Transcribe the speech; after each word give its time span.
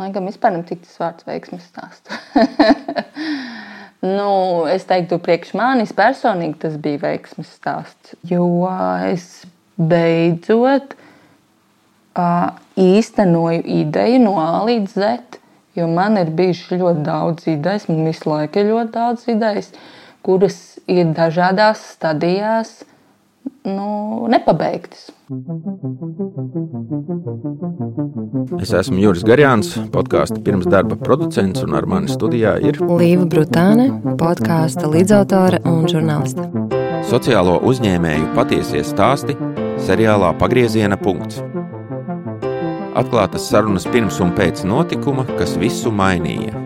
Laikam 0.00 0.28
vispār 0.30 0.54
nepatīk 0.54 0.84
tas 0.86 0.98
vārds 1.00 1.26
veiksmes 1.28 1.64
stāsts. 1.68 2.14
nu, 4.16 4.30
es 4.72 4.86
teiktu, 4.88 5.18
priekš 5.22 5.52
manis 5.58 5.92
personīgi 5.96 6.60
tas 6.64 6.78
bija 6.80 7.02
veiksmes 7.02 7.50
stāsts. 7.58 8.14
Jo 8.28 8.46
es 9.10 9.44
beidzot 9.76 10.94
uh, 12.16 12.52
īstenoju 12.80 13.64
ideju 13.82 14.22
no 14.24 14.36
A 14.40 14.62
līdz 14.68 14.96
Z. 14.96 15.40
Jo 15.76 15.88
man 15.88 16.18
ir 16.20 16.32
bijušas 16.36 16.80
ļoti 16.80 17.04
daudz 17.06 17.46
idejas, 17.48 17.88
man 17.88 18.04
visu 18.04 18.28
laiku 18.28 18.60
ir 18.60 18.72
ļoti 18.74 18.92
daudz 18.92 19.28
idejas, 19.32 19.70
kuras 20.24 20.58
ir 20.84 21.14
dažādās 21.16 21.80
stadijās 21.94 22.74
nu, 23.64 24.26
nepabeigtas. 24.28 25.10
Es 28.60 28.72
esmu 28.76 29.00
Juris 29.00 29.24
Garjāns, 29.26 29.72
podkāstu 29.94 30.42
pirms 30.44 30.68
darba 30.70 30.98
producents, 31.00 31.62
un 31.64 31.76
ar 31.78 31.86
mani 31.88 32.10
studijā 32.12 32.56
ir 32.62 32.80
Līva 32.82 33.26
Brutāne, 33.30 33.88
podkāstu 34.20 34.90
līdzautore 34.92 35.62
un 35.68 35.86
žurnāliste. 35.90 36.48
Sociālo 37.08 37.58
uzņēmēju 37.68 38.32
patiesie 38.36 38.84
stāsti 38.86 39.36
seriālā 39.86 40.32
Pagrieziena 40.38 40.98
punkts. 41.00 41.42
Atklātas 42.98 43.48
sarunas 43.48 43.88
pirms 43.88 44.20
un 44.20 44.34
pēc 44.36 44.66
notikuma, 44.68 45.24
kas 45.38 45.56
visu 45.60 45.90
mainīja. 45.94 46.61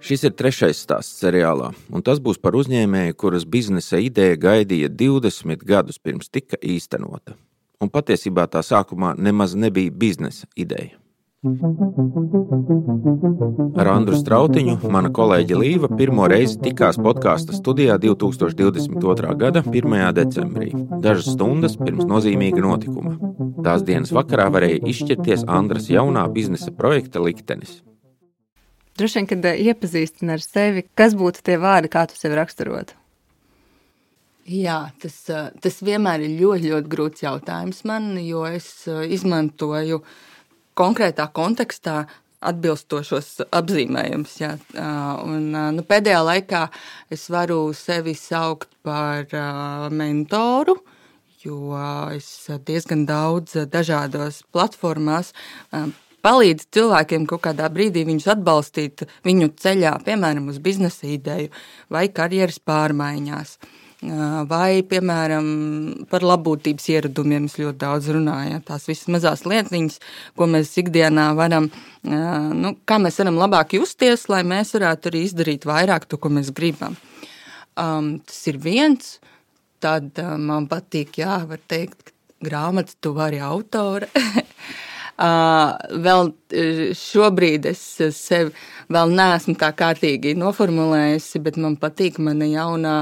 Šis 0.00 0.24
ir 0.24 0.32
trešais 0.32 0.80
stāsts 0.80 1.20
seriālā, 1.20 1.70
un 1.92 2.04
tas 2.04 2.22
būs 2.24 2.40
par 2.40 2.56
uzņēmēju, 2.56 3.16
kuras 3.20 3.44
biznesa 3.44 4.00
ideja 4.00 4.38
gaidīja 4.40 4.88
20 4.88 5.66
gadus 5.68 6.00
pirms 6.00 6.32
tika 6.32 6.56
īstenota. 6.60 7.36
Un 7.80 7.92
patiesībā 7.92 8.46
tā 8.52 8.64
sākumā 8.64 9.14
nemaz 9.16 9.54
nebija 9.56 9.92
biznesa 9.92 10.48
ideja. 10.56 11.00
Ar 13.80 13.88
Andru 13.88 14.18
Strautiņu 14.20 14.74
mana 14.92 15.08
kolēģe 15.16 15.56
Līva 15.56 15.88
pirmo 15.96 16.26
reizi 16.28 16.58
tikās 16.60 16.98
podkāstu 17.00 17.56
studijā 17.56 17.96
2022. 18.02 19.32
gada 19.40 19.64
1. 19.64 19.96
decembrī, 20.20 20.68
dažas 21.00 21.32
stundas 21.32 21.80
pirms 21.80 22.04
nozīmīga 22.08 22.60
notikuma. 22.66 23.16
Tās 23.64 23.84
dienas 23.88 24.12
vakarā 24.12 24.50
varēja 24.52 24.84
izšķirties 24.92 25.48
Andras 25.48 25.88
jaunā 25.88 26.28
biznesa 26.34 26.76
projekta 26.76 27.24
liktenis. 27.24 27.80
Droši 29.00 29.16
vien, 29.16 29.26
kad 29.30 29.46
eh, 29.48 29.60
iepazīstina 29.70 30.34
ar 30.36 30.42
sevi, 30.44 30.82
kas 30.98 31.14
būtu 31.16 31.40
tie 31.46 31.54
vārdi, 31.60 31.88
kā 31.88 32.02
tu 32.10 32.18
sevi 32.18 32.36
raksturotu? 32.36 32.92
Jā, 34.50 34.90
tas, 35.00 35.14
eh, 35.32 35.46
tas 35.64 35.78
vienmēr 35.80 36.26
ir 36.26 36.34
ļoti, 36.36 36.72
ļoti 36.74 36.90
grūts 36.92 37.24
jautājums 37.24 37.80
man, 37.88 38.10
jo 38.20 38.42
es 38.44 38.66
eh, 38.92 39.06
izmantoju 39.16 40.02
konkrētā 40.76 41.30
kontekstā 41.32 42.02
atbilstošos 42.44 43.46
apzīmējumus. 43.52 44.36
Nu, 45.76 45.82
pēdējā 45.84 46.20
laikā 46.24 46.62
es 47.12 47.26
varu 47.28 47.58
sevi 47.76 48.14
saukt 48.16 48.70
par 48.80 49.28
mentoru, 49.92 50.78
jo 51.44 51.76
es 52.16 52.30
diezgan 52.64 53.04
daudz 53.04 53.58
dažādos 53.68 54.40
platformās 54.56 55.34
palīdz 56.24 56.68
cilvēkiem 56.74 57.26
kaut 57.30 57.44
kādā 57.48 57.68
brīdī 57.72 58.04
viņus 58.08 58.30
atbalstīt 58.34 59.04
viņu 59.26 59.52
ceļā, 59.60 59.96
piemēram, 60.06 60.48
uz 60.52 60.60
biznesa 60.62 61.08
ideju 61.10 61.52
vai 61.92 62.08
karjeras 62.14 62.60
pārmaiņās. 62.64 63.58
Vai, 64.48 64.80
piemēram, 64.88 65.48
par 66.08 66.24
labbūtības 66.24 66.86
ieradumiem 66.88 67.50
es 67.50 67.58
ļoti 67.60 67.76
daudz 67.82 68.06
runāju. 68.14 68.62
Tās 68.64 68.86
visas 68.88 69.10
mazās 69.12 69.44
lietiņas, 69.44 69.98
ko 70.40 70.48
mēs 70.48 70.72
ikdienā 70.80 71.26
varam, 71.36 71.68
nu, 72.08 72.72
kā 72.88 72.96
mēs 72.96 73.20
varam 73.20 73.36
labāk 73.42 73.76
justies, 73.76 74.24
lai 74.32 74.40
mēs 74.48 74.72
varētu 74.78 75.12
arī 75.12 75.26
izdarīt 75.26 75.68
vairāk 75.68 76.08
to, 76.08 76.16
ko 76.16 76.32
mēs 76.32 76.48
gribam. 76.56 76.96
Um, 77.76 78.16
tas 78.24 78.40
ir 78.48 78.56
viens. 78.60 79.18
Tad 79.80 80.16
um, 80.20 80.48
man 80.48 80.66
patīk, 80.68 81.20
jā, 81.20 81.38
var 81.48 81.60
teikt, 81.68 82.14
grāmatas 82.44 82.96
tu 83.00 83.12
vari 83.16 83.40
autore. 83.44 84.08
Vēl 85.20 86.30
šobrīd 86.96 87.66
es 87.68 87.82
sevi 88.16 88.54
vēl 88.88 89.12
neesmu 89.12 89.56
tā 89.60 89.68
kārtīgi 89.76 90.32
noformulējusi, 90.40 91.42
bet 91.44 91.58
man 91.60 91.76
patīk 91.80 92.16
mana 92.22 92.48
jaunā 92.48 92.94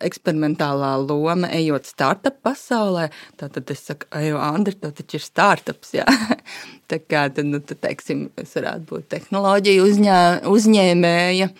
eksperimentālā 0.00 0.94
loma, 1.02 1.50
ejot 1.52 1.84
startup 1.84 2.38
pasaulē. 2.46 3.10
Tad 3.36 3.60
es 3.60 3.84
saku, 3.90 4.08
ej, 4.16 4.32
Andri, 4.40 4.78
tas 4.80 4.96
taču 4.96 5.18
ir 5.18 5.26
startups. 5.26 5.92
Jā. 5.98 6.06
tā 6.90 7.02
kā 7.04 7.26
tad, 7.28 7.44
nu, 7.50 7.60
tad, 7.60 7.82
teiksim, 7.84 8.30
es 8.40 8.56
varētu 8.56 8.88
būt 8.88 9.10
tehnoloģija 9.12 9.84
uzņē, 9.84 10.18
uzņēmēja. 10.48 11.50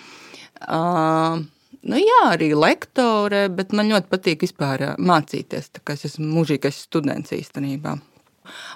Uh, 0.64 1.48
Nu, 1.80 1.96
jā, 1.96 2.18
arī 2.34 2.50
lektore, 2.52 3.46
bet 3.48 3.70
man 3.72 3.88
ļoti 3.88 4.10
patīk 4.12 4.42
vispār 4.44 4.82
mācīties. 5.00 5.70
Es 5.80 6.04
esmu 6.10 6.26
mūžīgais 6.34 6.76
students 6.84 7.32
īstenībā. 7.32 7.94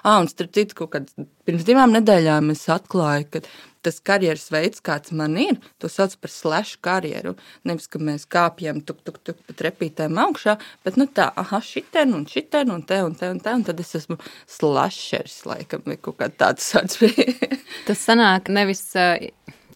Ah, 0.03 0.19
un 0.19 0.29
starp 0.31 0.55
citu, 0.55 0.77
kaut 0.81 0.93
kad 0.95 1.09
pirms 1.47 1.65
divām 1.67 1.95
nedēļām 1.95 2.51
es 2.53 2.65
atklāju, 2.71 3.29
ka 3.33 3.43
tas 3.85 3.99
karjeras 4.01 4.47
veids, 4.53 4.81
kāds 4.85 5.13
man 5.15 5.35
ir, 5.37 5.59
to 5.81 5.89
sauc 5.91 6.15
par 6.21 6.31
slash 6.33 6.79
karjeru. 6.85 7.35
Nevis, 7.67 7.87
ka 7.91 8.01
mēs 8.01 8.25
kāpjam 8.31 8.81
tuk, 8.85 9.03
tuk, 9.05 9.19
tuk 9.25 9.41
pa 9.45 9.57
trepītēm 9.59 10.17
augšā, 10.25 10.57
bet 10.87 10.97
nu 11.01 11.05
tā, 11.05 11.29
aha, 11.37 11.61
šitien 11.61 12.15
un 12.17 12.25
šitien 12.29 12.73
un 12.73 12.81
te 12.87 13.01
un 13.05 13.13
te 13.17 13.29
un 13.29 13.41
te, 13.43 13.53
un 13.53 13.65
tad 13.67 13.81
es 13.83 13.93
esmu 14.01 14.17
slashers, 14.57 15.43
laikam, 15.49 15.85
vai 15.85 15.99
kaut 16.01 16.17
kā 16.21 16.31
tāds 16.33 16.71
sauc 16.73 16.97
bija. 17.03 17.51
tas 17.89 18.01
sanāk 18.09 18.49
nevis 18.53 18.87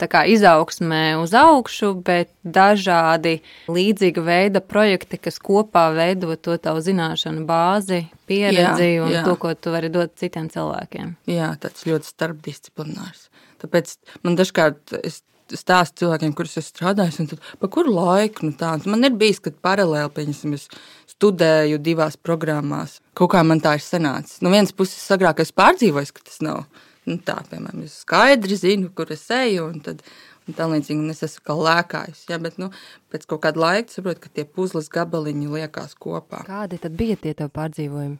kā, 0.07 0.23
izaugsmē 0.31 1.17
uz 1.19 1.33
augšu, 1.35 1.91
bet 2.05 2.31
dažādi 2.45 3.39
līdzīga 3.67 4.23
veida 4.23 4.61
projekti, 4.63 5.19
kas 5.19 5.41
kopā 5.43 5.89
veido 5.95 6.35
to 6.39 6.55
tavu 6.61 6.83
zināšanu 6.85 7.43
bāzi, 7.49 8.05
pieredzi 8.29 8.93
jā, 8.93 9.03
un 9.03 9.15
jā. 9.17 9.23
to, 9.27 9.35
ko 9.41 9.51
tu 9.57 9.73
vari 9.75 9.91
dot 9.91 10.15
citiem 10.19 10.47
cilvēkiem. 10.53 11.17
Jā, 11.31 11.51
tāds 11.59 11.87
ļoti 11.89 12.13
starpdisciplinārs. 12.13 13.27
Tāpēc 13.59 13.97
man 14.23 14.39
dažkārt 14.39 14.95
es 15.03 15.23
stāstu 15.57 16.03
cilvēkiem, 16.03 16.33
kurus 16.37 16.59
es 16.61 16.69
strādāju, 16.69 17.23
un 17.23 17.29
tad, 17.31 17.45
pa 17.61 17.69
kuru 17.71 17.93
laiku 17.95 18.45
nu 18.45 18.53
tā. 18.57 18.75
Man 18.85 19.05
ir 19.07 19.15
bijis, 19.19 19.41
kad 19.43 19.57
paralēli, 19.65 20.11
pieņemsim, 20.15 20.53
es 20.57 20.67
studēju 21.15 21.79
divās 21.83 22.19
programmās. 22.21 22.99
Kaut 23.17 23.33
kā 23.33 23.41
man 23.43 23.61
tā 23.63 23.75
ir 23.79 23.83
sanācis. 23.83 24.43
No 24.45 24.53
vienas 24.53 24.75
puses, 24.75 25.01
agrāk 25.15 25.41
es 25.43 25.53
pārdzīvoju, 25.55 26.13
ka 26.15 26.27
tas 26.29 26.39
nav 26.45 26.63
nu, 27.09 27.19
tā, 27.25 27.39
piemēram, 27.49 27.83
es 27.87 28.01
skaidri 28.05 28.55
zinu, 28.59 28.91
kur 28.95 29.11
es 29.15 29.25
eju, 29.33 29.67
un 29.73 29.81
tad 29.85 30.03
un 30.49 30.57
tā 30.57 30.65
līdzīgi, 30.69 31.03
un 31.03 31.13
es 31.13 31.23
esmu 31.25 31.45
kā 31.45 31.55
lēkājis. 31.57 32.23
Ja, 32.31 32.37
bet, 32.41 32.57
nu, 32.61 32.67
pēc 33.13 33.27
kaut 33.29 33.41
kāda 33.45 33.61
laika 33.61 33.93
saprotu, 33.93 34.23
ka 34.25 34.29
tie 34.33 34.45
puzles 34.45 34.89
gabaliņi 34.93 35.47
liekas 35.53 35.95
kopā. 35.99 36.39
Kādi 36.47 36.81
tad 36.81 36.93
bija 36.99 37.15
tie 37.21 37.33
tev 37.37 37.49
pārdzīvojumi? 37.55 38.19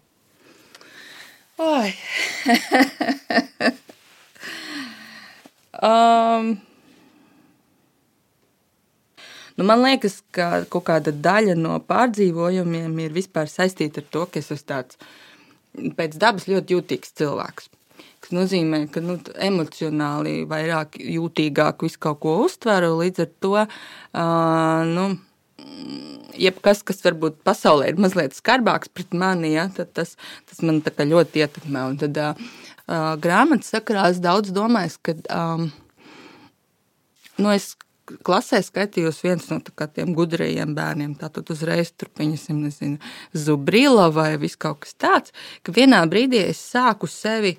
Oi! 1.60 1.90
um, 5.90 6.46
Nu, 9.60 9.66
man 9.68 9.82
liekas, 9.84 10.22
ka 10.32 10.64
kaut 10.72 10.86
kāda 10.88 11.12
daļa 11.12 11.52
no 11.60 11.74
pārdzīvojumiem 11.84 12.94
ir 13.04 13.12
vispār 13.12 13.50
saistīta 13.52 14.00
ar 14.00 14.06
to, 14.08 14.22
ka 14.32 14.40
es 14.40 14.48
esmu 14.56 14.70
tāds 14.70 14.96
pēc 15.98 16.16
dabas 16.22 16.48
ļoti 16.48 16.78
jūtīgs 16.78 17.12
cilvēks 17.20 17.68
kas 18.29 18.38
nozīmē, 18.38 18.85
ka 18.94 19.01
nu, 19.01 19.17
emocionāli 19.41 20.45
vairāk 20.45 21.00
jūtīgāk 21.01 21.81
visu 21.81 22.00
kaut 22.00 22.19
ko 22.22 22.35
uztveru. 22.45 23.00
Līdz 23.01 23.23
ar 23.23 23.29
to 23.41 23.53
uh, 23.57 24.85
nu, 24.85 25.17
jebkas, 26.38 26.84
kas 26.84 27.01
varbūt 27.03 27.41
pasaulē 27.44 27.90
ir 27.90 27.97
mazliet 28.00 28.38
skarbāks 28.38 28.91
pret 28.94 29.13
mani, 29.13 29.56
ja, 29.56 29.67
tas, 29.73 30.16
tas 30.45 30.62
man 30.62 30.81
ļoti 30.81 31.41
ietekmē. 31.41 31.85
Un 31.90 31.97
tad 31.97 32.17
uh, 32.22 33.16
grāmatas 33.17 33.73
sakarā 33.73 34.09
es 34.14 34.22
daudz 34.22 34.53
domāju, 34.53 34.99
ka 35.02 35.17
um, 35.34 35.72
nu, 37.40 37.49
es 37.49 37.73
klasē 38.25 38.61
skaitījos 38.66 39.23
viens 39.23 39.49
no 39.49 39.59
tiem 39.61 40.14
gudrajiem 40.14 40.75
bērniem. 40.78 41.17
Tātad 41.17 41.49
uzreiz 41.49 41.91
tur 41.97 42.14
pieņemsim, 42.14 42.61
nezinu, 42.61 43.02
zubrila 43.34 44.09
vai 44.14 44.35
viss 44.37 44.58
kaut 44.58 44.85
kas 44.85 44.93
tāds, 44.93 45.35
ka 45.64 45.73
vienā 45.73 46.05
brīdī 46.09 46.46
es 46.49 46.61
sāku 46.61 47.09
sevi 47.09 47.58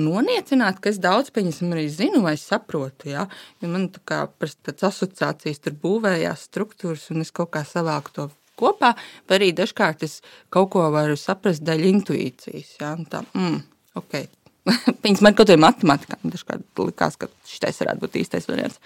noniecināt, 0.00 0.80
ka 0.80 0.90
es 0.92 1.00
daudz 1.02 1.32
pieņemsim, 1.34 1.72
arī 1.74 1.88
zinu 1.92 2.22
vai 2.24 2.36
saprotu. 2.40 3.10
Ja? 3.12 3.26
Jo 3.62 3.70
man 3.72 3.88
kā, 4.04 4.24
tāds 4.38 4.86
asociācijas 4.90 5.62
tur 5.64 5.76
būvējās 5.82 6.46
struktūras, 6.50 7.10
un 7.14 7.24
es 7.24 7.32
kaut 7.34 7.52
kā 7.54 7.64
savāku 7.68 8.14
to 8.14 8.28
kopā, 8.60 8.94
vai 9.28 9.38
arī 9.40 9.52
dažkārt 9.56 10.04
es 10.06 10.20
kaut 10.54 10.72
ko 10.74 10.86
varu 10.94 11.16
saprast 11.18 11.64
daļa 11.66 11.90
intuīcijas. 11.90 12.76
Ja? 12.80 12.94
Un 12.98 13.08
tā, 13.10 13.24
mm, 13.34 13.60
okay. 14.00 14.28
Viņas 15.04 15.24
man 15.24 15.34
kaut 15.36 15.48
kādā 15.48 15.60
matemātikā 15.60 16.20
dažkārt 16.22 16.64
likās, 16.80 17.18
ka 17.20 17.28
šis 17.48 17.82
varētu 17.82 18.04
būt 18.04 18.20
īstais 18.22 18.48
variants. 18.48 18.80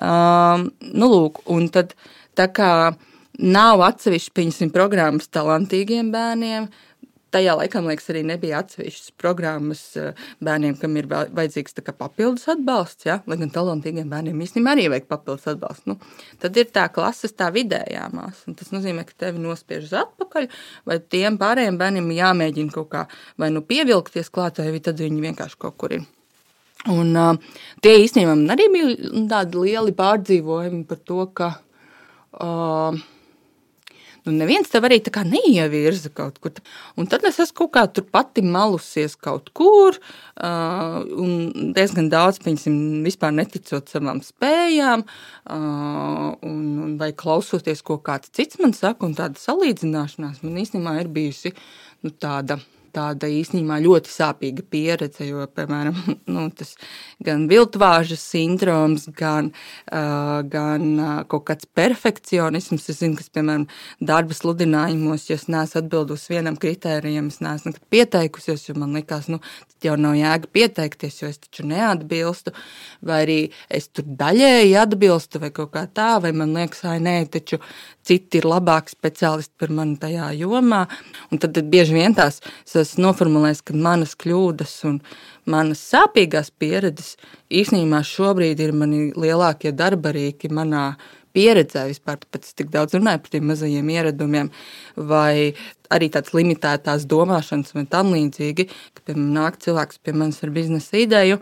Um, 0.00 0.68
nu, 0.92 1.08
lūk, 1.10 1.40
un 1.50 1.66
tad 1.72 1.96
tā 2.38 2.46
kā 2.54 2.72
nav 3.40 3.82
atsevišķi, 3.86 4.34
pieņemsim, 4.36 4.70
programmas 4.74 5.30
talantīgiem 5.32 6.12
bērniem, 6.12 6.68
tajā 7.34 7.54
laikā, 7.58 7.82
liekas, 7.84 8.08
arī 8.12 8.22
nebija 8.26 8.60
atsevišķas 8.64 9.14
programmas 9.20 9.82
eh, 10.00 10.20
bērniem, 10.44 10.76
kam 10.80 10.96
ir 11.00 11.08
vajadzīgs 11.10 11.78
papildus 11.90 12.48
atbalsts. 12.52 13.08
Ja? 13.08 13.20
Lai 13.30 13.38
gan 13.40 13.52
talantīgiem 13.54 14.10
bērniem 14.10 14.44
īstenībā 14.44 14.74
arī 14.76 14.88
vajag 14.92 15.08
papildus 15.10 15.48
atbalstu. 15.54 15.94
Nu, 15.94 15.98
tad 16.42 16.56
ir 16.60 16.70
tā 16.74 16.86
klases, 16.92 17.34
tā 17.36 17.50
vidējā 17.54 18.06
māsa. 18.14 18.54
Tas 18.58 18.72
nozīmē, 18.74 19.06
ka 19.08 19.18
tevi 19.26 19.42
nospiež 19.42 19.88
uz 19.88 19.96
atpakaļ, 20.04 20.48
vai 20.88 21.00
tiem 21.12 21.38
pārējiem 21.40 21.80
bērniem 21.80 22.14
jāmēģina 22.18 22.74
kaut 22.76 22.90
kā 22.94 23.04
vai 23.40 23.50
nu 23.54 23.64
pievilkties 23.66 24.32
klāt, 24.32 24.62
vai 24.62 24.82
tad 24.82 25.00
viņi 25.00 25.28
vienkārši 25.28 25.60
kaut 25.60 25.78
kur 25.80 25.98
ir. 25.98 26.08
Un, 26.88 27.12
uh, 27.12 27.34
tie 27.84 27.98
īstenībā 28.00 28.32
arī 28.54 28.66
bija 28.72 29.24
tādi 29.28 29.66
lieli 29.66 29.92
pārdzīvojumi 29.96 30.86
par 30.88 31.00
to, 31.04 31.24
ka 31.36 31.48
uh, 32.40 32.96
nu, 34.26 34.34
neviens 34.36 34.70
tev 34.70 34.86
arī 34.88 35.00
tā 35.04 35.12
kā 35.14 35.24
neievirza 35.26 36.10
kaut 36.14 36.40
kur. 36.42 36.56
Un 37.00 37.08
tad 37.10 37.24
es 37.28 37.40
esmu 37.42 37.62
kaut 37.62 37.72
kā 37.76 37.84
tur 37.94 38.06
pati 38.10 38.44
malusies 38.44 39.16
kaut 39.20 39.52
kur, 39.56 39.98
uh, 39.98 40.98
un 41.24 41.72
diezgan 41.76 42.10
daudz, 42.12 42.40
piemēram, 42.44 43.04
vispār 43.06 43.36
neticot 43.36 43.92
savām 43.92 44.22
spējām, 44.24 45.06
uh, 45.06 46.26
un, 46.46 46.66
un 46.86 46.98
vai 47.00 47.12
klausoties, 47.16 47.84
ko 47.86 48.00
kāds 48.04 48.32
cits 48.36 48.60
man 48.62 48.76
saka, 48.76 49.06
un 49.06 49.16
tāda 49.18 49.40
salīdzināšanās 49.40 50.44
man 50.46 50.60
īstenībā 50.64 50.98
ir 51.00 51.14
bijusi 51.14 51.54
nu, 52.04 52.12
tāda 52.12 52.60
tāda 52.94 53.28
īstenībā 53.30 53.78
ļoti 53.84 54.12
sāpīga 54.12 54.64
pieredze, 54.70 55.26
jo, 55.28 55.44
piemēram, 55.56 55.96
nu, 56.34 56.46
tas 56.56 56.74
gan 57.24 57.46
viltvāžas 57.50 58.22
sindroms, 58.32 59.08
gan, 59.16 59.52
uh, 59.92 60.40
gan 60.50 60.86
uh, 60.96 61.14
kaut 61.30 61.46
kāds 61.50 61.68
perfekcionisms. 61.78 62.88
Es 62.90 63.00
zinu, 63.02 63.18
kas, 63.18 63.30
piemēram, 63.34 63.66
darba 64.00 64.36
sludinājumos, 64.36 65.28
ja 65.30 65.38
es 65.38 65.48
neesmu 65.50 65.82
atbildusi 65.82 66.34
vienam 66.34 66.58
kritērijam, 66.60 67.30
es 67.32 67.40
neesmu 67.44 67.72
nekad 67.72 67.86
pieteikusies, 67.92 68.68
jo 68.68 68.76
man 68.80 68.96
likās, 68.98 69.30
nu, 69.32 69.40
jau 69.84 69.96
nav 70.00 70.16
jēga 70.18 70.50
pieteikties, 70.52 71.20
jo 71.22 71.30
es 71.30 71.40
taču 71.40 71.64
neatbilstu, 71.68 72.52
vai 73.06 73.22
arī 73.24 73.38
es 73.72 73.88
tur 73.88 74.04
daļēji 74.20 74.76
atbilstu, 74.80 75.40
vai 75.42 75.52
kaut 75.54 75.72
kā 75.74 75.86
tā, 75.88 76.12
vai 76.22 76.32
man 76.36 76.52
liekas, 76.56 76.84
ai, 76.88 76.98
nē, 77.02 77.16
taču 77.32 77.60
citi 78.06 78.40
ir 78.40 78.48
labāki 78.48 78.94
speciālisti 78.94 79.54
par 79.60 79.72
mani 79.74 79.96
tajā 80.00 80.30
jomā. 80.40 80.84
Un 81.30 81.40
tad, 81.40 81.54
tad 81.56 81.68
bieži 81.72 81.96
vien 81.96 82.16
tās 82.16 82.40
esmu 82.82 83.06
noformulējis, 83.06 83.62
ka 83.66 83.76
manas 83.76 84.16
kļūdas 84.20 84.74
un 84.90 84.98
manas 85.50 85.82
sāpīgās 85.92 86.52
pieredzes 86.60 87.14
īstenībā 87.50 88.02
šobrīd 88.06 88.60
ir 88.64 88.74
mani 88.76 89.08
lielākie 89.16 89.72
darbarīki 89.76 90.52
manā 90.54 90.92
pieredzē. 91.36 91.86
Vispār, 91.90 92.20
tāpēc 92.24 92.50
tik 92.58 92.70
daudz 92.74 92.96
runāju 92.98 93.22
par 93.24 93.34
tiem 93.34 93.48
mazajiem 93.50 93.90
ieradumiem, 93.94 94.50
vai 94.96 95.52
arī 95.90 96.10
tāds 96.14 96.34
limitētās 96.36 97.06
domāšanas 97.10 97.74
vai 97.76 97.86
tam 97.90 98.14
līdzīgi, 98.14 98.68
ka, 98.94 99.04
piemēram, 99.04 99.32
nāk 99.38 99.58
cilvēks 99.64 100.02
pie 100.04 100.14
manis 100.16 100.42
ar 100.46 100.54
biznesa 100.54 101.00
ideju, 101.02 101.40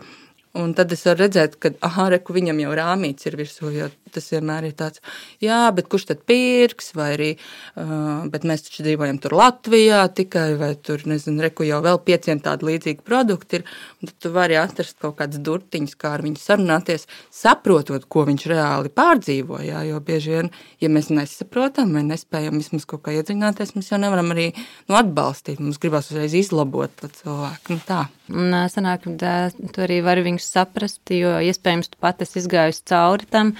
Un 0.57 0.71
tad 0.73 0.89
es 0.95 1.03
varu 1.05 1.27
redzēt, 1.27 1.59
ka 1.61 1.69
aha, 1.85 2.07
reku, 2.15 2.33
viņam 2.33 2.57
jau 2.63 2.71
rāmīts 2.73 3.27
ir 3.29 3.35
virsū, 3.37 3.69
jo 3.69 3.89
tas 4.09 4.31
vienmēr 4.33 4.65
ir 4.65 4.73
tāds, 4.73 4.97
jā, 5.45 5.59
bet 5.77 5.85
kurš 5.91 6.07
tad 6.09 6.23
pirks, 6.25 6.87
vai 6.97 7.09
arī, 7.13 7.27
uh, 7.77 8.25
bet 8.33 8.47
mēs 8.49 8.65
taču 8.65 8.81
dzīvojam 8.87 9.19
tur 9.21 9.35
Latvijā 9.37 10.01
tikai, 10.17 10.47
vai 10.57 10.71
tur, 10.81 11.05
nezinu, 11.05 11.43
reku 11.45 11.67
jau 11.69 11.83
vēl 11.85 12.01
pieciem 12.01 12.41
tādi 12.41 12.65
līdzīgi 12.71 13.05
produkti 13.05 13.59
ir, 13.59 13.69
un 14.01 14.09
tad 14.09 14.17
tu 14.25 14.33
vari 14.33 14.57
atrast 14.57 14.97
kaut 14.97 15.19
kādas 15.21 15.37
durtiņas, 15.45 15.93
kā 16.01 16.15
ar 16.17 16.25
viņu 16.25 16.41
sarunāties, 16.41 17.05
saprotot, 17.29 18.09
ko 18.09 18.25
viņš 18.31 18.49
reāli 18.49 18.89
pārdzīvo, 18.89 19.61
jā, 19.69 19.85
jo 19.91 20.01
bieži 20.01 20.33
vien, 20.33 20.53
ja 20.81 20.89
mēs 20.89 21.13
nesaprotam 21.13 21.93
vai 21.93 22.07
nespējam 22.09 22.57
vismaz 22.57 22.89
kaut 22.89 23.05
kā 23.05 23.13
iedziļināties, 23.19 23.77
mēs 23.77 23.93
jau 23.93 24.01
nevaram 24.01 24.33
arī, 24.33 24.49
nu, 24.89 24.97
atbalstīt, 24.97 25.61
mums 25.61 25.77
gribas 25.77 26.09
uzreiz 26.09 26.33
izlabot 26.41 27.05
cilvēku, 27.21 27.77
nu 27.77 27.85
tā. 27.85 28.07
Un 28.29 28.53
sanāk, 28.69 29.05
ka 29.19 29.35
tu 29.73 29.83
arī 29.85 29.99
vari 30.05 30.23
viņus 30.27 30.49
saprast, 30.53 31.01
jo 31.13 31.37
iespējams 31.41 31.89
tu 31.93 32.01
pat 32.01 32.21
esi 32.25 32.41
izgājusi 32.43 32.85
cauri 32.91 33.29
tam. 33.29 33.53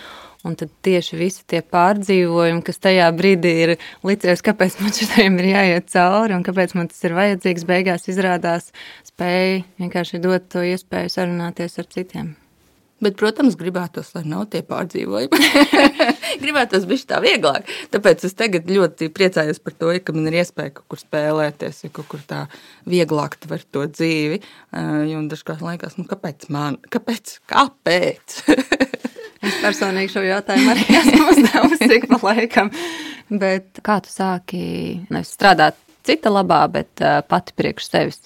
Un 0.48 0.56
tad 0.56 0.72
tieši 0.88 1.18
visi 1.20 1.44
tie 1.52 1.60
pārdzīvojumi, 1.60 2.64
kas 2.64 2.80
tajā 2.80 3.10
brīdī 3.12 3.52
ir 3.66 3.74
licies, 4.08 4.40
kāpēc 4.46 4.80
man 4.80 4.96
šitiem 4.96 5.36
ir 5.42 5.50
jāiet 5.52 5.92
cauri 5.92 6.38
un 6.38 6.46
kāpēc 6.48 6.78
man 6.80 6.88
tas 6.88 7.04
ir 7.04 7.18
vajadzīgs, 7.18 7.68
beigās 7.68 8.08
izrādās 8.08 8.72
spēja 9.04 9.66
vienkārši 9.82 10.24
dot 10.24 10.48
to 10.54 10.64
iespēju 10.64 11.12
sarunāties 11.18 11.76
ar 11.84 11.92
citiem. 11.92 12.38
Bet, 13.00 13.16
protams, 13.16 13.56
gribētos, 13.56 14.10
lai 14.16 14.26
nav 14.28 14.50
tie 14.52 14.60
pārdzīvojumi. 14.68 15.40
gribētos 16.44 16.84
būt 16.90 17.06
tā 17.08 17.22
vieglāk. 17.24 17.70
Tāpēc 17.94 18.26
es 18.28 18.36
tagad 18.36 18.68
ļoti 18.68 19.08
priecājos 19.16 19.62
par 19.64 19.76
to, 19.80 19.94
ka 20.04 20.16
man 20.16 20.28
ir 20.28 20.42
iespēja 20.42 20.74
kaut 20.76 20.90
kur 20.92 21.00
spēlēties, 21.00 21.86
ja 21.86 21.92
kaut 21.96 22.10
kur 22.12 22.26
tā 22.28 22.42
vieglāk 22.90 23.38
tver 23.40 23.64
to 23.72 23.86
dzīvi. 23.88 24.42
Jo 25.08 25.22
dažkārt 25.32 25.64
liekas, 25.64 25.96
nu, 26.00 26.04
kāpēc 26.10 26.50
man? 26.52 26.76
Kāpēc? 26.92 27.38
Kāpēc? 27.48 28.40
es 29.48 29.62
personīgi 29.64 30.12
šo 30.18 30.26
jautājumu 30.28 30.74
arī 30.74 30.88
esmu 31.00 31.30
uzdevusi 31.32 31.92
ik 32.02 32.10
pa 32.12 32.20
laikam. 32.28 32.74
Bet 33.30 33.80
kā 33.86 34.02
tu 34.04 34.12
sāki 34.12 34.66
nevis 35.08 35.32
strādāt 35.38 35.80
cita 36.04 36.34
labā, 36.34 36.66
bet 36.74 37.08
pati 37.32 37.56
priekš 37.56 37.88
sevis? 37.94 38.20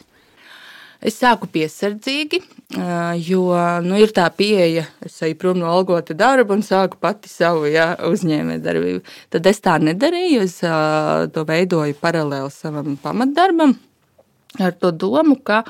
Es 1.04 1.18
sāku 1.20 1.50
piesardzīgi, 1.52 2.40
jo 2.74 3.44
nu, 3.86 3.98
ir 4.02 4.14
tā 4.16 4.26
pieeja, 4.34 4.88
es 5.06 5.20
eju 5.22 5.38
prom 5.38 5.60
no 5.62 5.70
algota 5.70 6.16
darba 6.18 6.56
un 6.56 6.64
sāku 6.66 6.98
pati 7.02 7.30
savu 7.30 7.68
ja, 7.70 7.94
uzņēmējdarbību. 8.10 9.04
Tad 9.34 9.50
es 9.52 9.62
tā 9.62 9.78
nedarīju, 9.84 10.44
es 10.48 10.60
to 11.34 11.48
veidoju 11.50 11.98
paralēli 12.02 12.54
savam 12.54 12.96
pamatdarbam 13.02 13.78
ar 14.60 14.74
to 14.78 14.92
domu, 14.92 15.38
ka 15.42 15.64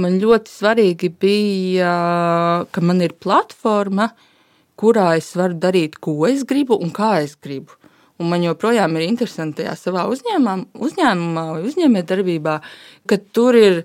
man 0.00 0.18
ļoti 0.20 0.52
svarīgi 0.52 1.12
bija, 1.20 1.92
ka 2.72 2.84
man 2.84 3.00
ir 3.04 3.16
platforma, 3.20 4.10
kurā 4.80 5.14
es 5.20 5.34
varu 5.36 5.58
darīt, 5.60 6.00
ko 6.00 6.16
es 6.28 6.44
gribu 6.48 6.78
un 6.80 6.92
kā 6.92 7.18
es 7.24 7.36
gribu. 7.36 7.76
Un 8.20 8.28
man 8.28 8.42
joprojām 8.44 8.98
ir 8.98 9.06
interesanti 9.06 9.62
tajā 9.62 9.72
savā 9.80 10.02
uzņēmumā, 10.12 10.54
uzņēmumā 10.76 11.44
vai 11.54 11.62
uzņēmējdarbībā, 11.70 12.56
ka 13.08 13.16
tur 13.32 13.56
ir 13.56 13.78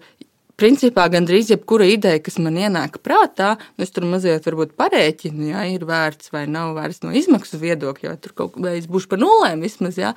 principā 0.60 1.08
gandrīz 1.12 1.52
jebkura 1.52 1.88
ideja, 1.90 2.22
kas 2.24 2.40
man 2.42 2.60
ienāk 2.60 3.00
prātā, 3.06 3.56
nu, 3.76 3.86
es 3.86 3.94
tur 3.96 4.08
mazliet 4.10 4.48
parēķinu, 4.80 5.50
ja 5.52 5.66
ir 5.72 5.86
vērts 5.88 6.32
vai 6.34 6.46
nav 6.52 6.76
vērts 6.78 7.04
no 7.06 7.14
izmaksu 7.16 7.60
viedokļa, 7.62 8.14
vai 8.14 8.22
tur 8.22 8.36
kaut 8.38 8.58
kā 8.58 8.76
es 8.78 8.90
būšu 8.92 9.12
par 9.12 9.22
nulēm 9.22 9.64
vismaz. 9.66 10.00
Ja? 10.00 10.16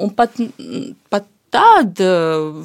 Un 0.00 0.14
pat, 0.16 0.40
pat 1.12 1.28
tāda 1.54 2.08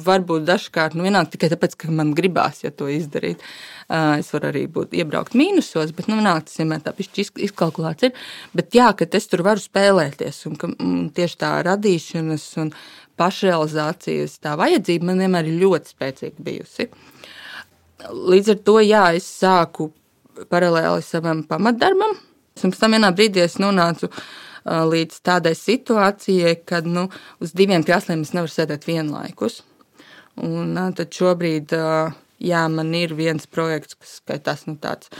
varbūt 0.04 0.46
dažkārt, 0.48 0.96
nu, 0.98 1.04
vienalga 1.06 1.32
tikai 1.34 1.50
tāpēc, 1.52 1.76
ka 1.78 1.92
man 1.94 2.12
gribās 2.18 2.64
ja 2.64 2.72
to 2.74 2.88
izdarīt. 2.90 3.42
Es 3.90 4.30
varu 4.34 4.50
arī 4.50 4.64
būt 4.70 4.94
iebraukt 4.98 5.36
mīnusos, 5.38 5.94
bet 5.96 6.10
nu, 6.10 6.18
nāk, 6.22 6.46
tas 6.46 6.60
vienmēr 6.60 6.82
tā 6.84 6.94
pišķi 6.94 7.26
izkalkulēts 7.48 8.08
ir. 8.08 8.26
Bet 8.56 8.74
jā, 8.76 8.90
ka 8.96 9.08
es 9.18 9.30
tur 9.30 9.44
varu 9.46 9.62
spēlēties 9.62 10.42
un 10.50 10.58
ka 10.60 10.70
tieši 11.16 11.40
tā 11.40 11.52
radīšanas 11.66 12.46
un 12.62 12.74
pašrealizācijas 13.20 14.38
tā 14.44 14.56
vajadzība 14.60 15.10
man 15.10 15.24
vienmēr 15.24 15.50
ir 15.50 15.62
ļoti 15.64 15.94
spēcīga 15.94 16.46
bijusi. 16.46 16.90
Līdz 18.10 18.54
ar 18.54 18.60
to, 18.64 18.78
jā, 18.84 19.06
es 19.18 19.26
sāku 19.42 19.90
paralēli 20.50 21.02
savam 21.04 21.42
pamatdarbam, 21.48 22.14
pēc 22.60 22.78
tam 22.80 22.96
vienā 22.96 23.10
brīdī 23.16 23.44
es 23.44 23.58
nonācu 23.60 24.08
līdz 24.08 24.48
tādai 24.64 25.54
situācijai, 25.56 26.56
kad 26.64 26.86
nu, 26.86 27.08
uz 27.40 27.52
diviem 27.52 27.84
krēsliem 27.86 28.22
es 28.22 28.34
nevaru 28.36 28.52
sēdēt 28.52 28.86
vienlaikus. 28.86 29.62
Un 30.40 30.76
tad 30.96 31.12
šobrīd 31.12 31.72
jā, 32.40 32.64
man 32.72 32.94
ir 32.94 33.14
viens 33.14 33.46
projekts, 33.46 33.96
kas 33.98 34.42
tas 34.44 34.66
nu, 34.66 34.76
tāds 34.80 35.10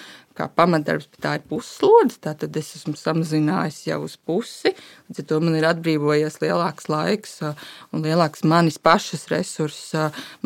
kā 0.41 0.47
pamatdarbs, 0.57 1.09
bet 1.11 1.23
tā 1.25 1.35
ir 1.37 1.45
puslodze. 1.51 2.19
Tad 2.23 2.57
es 2.57 2.75
esmu 2.79 2.97
samazinājis 2.97 3.83
jau 3.91 4.01
uz 4.07 4.17
pusi. 4.17 4.73
Līdz 5.09 5.23
ar 5.23 5.29
to 5.29 5.41
man 5.45 5.59
ir 5.59 5.69
atbrīvojies 5.69 6.41
lielāks 6.45 6.89
laiks 6.93 7.41
un 7.45 8.05
lielāks 8.07 8.45
manis 8.49 8.81
pašas 8.81 9.29
resurss 9.33 9.95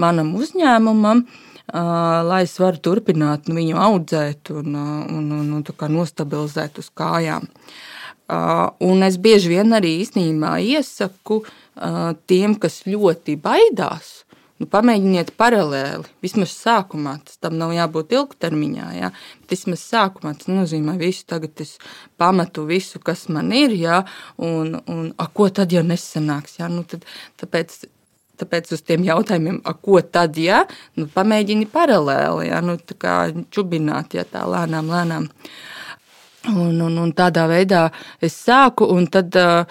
manam 0.00 0.34
uzņēmumam. 0.38 1.26
Lai 1.74 2.42
es 2.44 2.58
varu 2.60 2.80
turpināt 2.84 3.46
nu, 3.48 3.56
viņu 3.56 3.78
audzēt 3.80 4.50
un, 4.52 4.74
un, 4.76 5.30
un, 5.32 5.52
un 5.56 5.94
nostabilizēt 5.94 6.82
uz 6.82 6.90
kājām. 6.92 7.46
Uh, 7.48 7.93
un 8.28 9.04
es 9.04 9.18
bieži 9.20 9.52
vien 9.52 9.76
arī 9.76 9.98
īstenībā 10.00 10.56
iesaku 10.64 11.42
uh, 11.42 12.14
tiem, 12.30 12.54
kas 12.60 12.82
ļoti 12.88 13.36
baidās 13.40 14.24
Nu, 14.62 14.68
pamēģiniet 14.70 15.32
paralēli, 15.34 16.06
vismaz 16.22 16.52
sākumā. 16.54 17.16
Tas 17.26 17.40
tam 17.42 17.56
nav 17.58 17.72
jābūt 17.74 18.12
ilgtermiņā. 18.14 18.90
Jā. 18.94 19.10
Vismaz 19.50 19.82
sākumā 19.82 20.36
tas 20.38 20.46
nozīmē, 20.46 20.94
visu 21.00 21.24
tagad 21.26 21.58
es 21.64 21.74
pametu 22.20 22.62
visu, 22.68 23.00
kas 23.02 23.26
man 23.34 23.50
ir, 23.56 23.74
jā, 23.74 24.04
un, 24.38 24.76
un 24.86 25.10
a, 25.18 25.26
ko 25.26 25.48
tad 25.50 25.74
jau 25.74 25.82
nesanāks. 25.82 26.60
Jā, 26.60 26.70
nu, 26.70 26.84
tad, 26.86 27.02
tāpēc, 27.42 27.80
tāpēc 28.38 28.70
uz 28.78 28.86
tiem 28.86 29.02
jautājumiem, 29.08 29.58
ko 29.82 29.98
tad, 30.06 30.38
ja 30.38 30.62
nu, 30.94 31.10
pamēģini 31.10 31.66
paralēli, 31.74 32.46
jā, 32.52 32.62
nu, 32.62 32.78
tā 32.78 32.94
kā 32.94 33.16
čubināt, 33.50 34.14
ja 34.14 34.22
tā 34.22 34.46
lēnām, 34.46 34.94
lēnām. 34.94 35.28
Un, 36.52 36.80
un, 36.84 36.96
un 37.00 37.12
tādā 37.16 37.46
veidā 37.48 37.86
es 38.20 38.34
sāku, 38.36 38.88
un 38.92 39.06
tad 39.08 39.36
uh, 39.40 39.64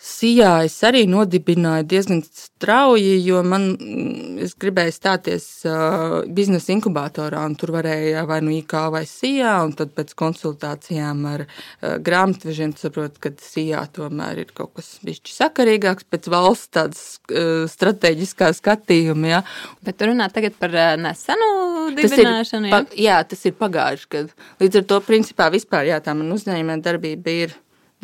Sijā 0.00 0.62
es 0.64 0.78
arī 0.88 1.02
nodibināju 1.12 1.84
diezgan 1.84 2.22
strauji, 2.24 3.18
jo 3.20 3.42
man 3.44 3.66
mm, 3.74 4.38
es 4.46 4.54
gribēju 4.56 4.94
stāties 4.96 5.44
uh, 5.68 6.22
biznesa 6.24 6.72
inkubatorā, 6.72 7.42
un 7.44 7.56
tur 7.60 7.74
varēja 7.74 8.22
vai 8.28 8.38
nu 8.40 8.54
IK 8.56 8.72
vai 8.94 9.02
Sijā, 9.04 9.58
un 9.66 9.74
tad 9.76 9.92
pēc 9.92 10.14
konsultācijām 10.16 11.20
ar 11.28 11.44
uh, 11.44 11.98
grāmatvežiem 12.00 12.72
saprot, 12.80 13.20
ka 13.20 13.34
Sijā 13.44 13.84
tomēr 13.92 14.40
ir 14.46 14.54
kaut 14.56 14.72
kas 14.80 14.88
bišķi 15.04 15.36
sakarīgāks 15.36 16.08
pēc 16.08 16.32
valsts 16.32 16.72
tādas 16.78 17.04
uh, 17.28 17.68
strateģiskā 17.68 18.54
skatījuma, 18.56 19.34
ja. 19.34 19.44
Bet 19.84 20.00
tu 20.00 20.08
runā 20.08 20.32
tagad 20.32 20.56
par 20.56 20.80
nesenu 20.96 21.52
dibināšanu, 21.96 22.70
tas 22.70 22.80
ir, 22.80 22.88
pa, 22.90 23.00
jā, 23.06 23.18
tas 23.32 23.44
ir 23.48 23.56
pagājuši 23.58 24.08
gadu. 24.14 24.48
Līdz 24.62 24.80
ar 24.80 24.86
to, 24.92 25.00
principā, 25.06 25.50
vispār, 25.52 25.88
jā, 25.90 26.00
tā 26.04 26.14
man 26.16 26.32
uzņēmē 26.36 26.78
darbība 26.84 27.36
ir 27.46 27.54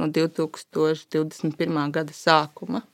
no 0.00 0.10
2021. 0.12 1.82
gada 1.94 2.16
sākuma. 2.16 2.84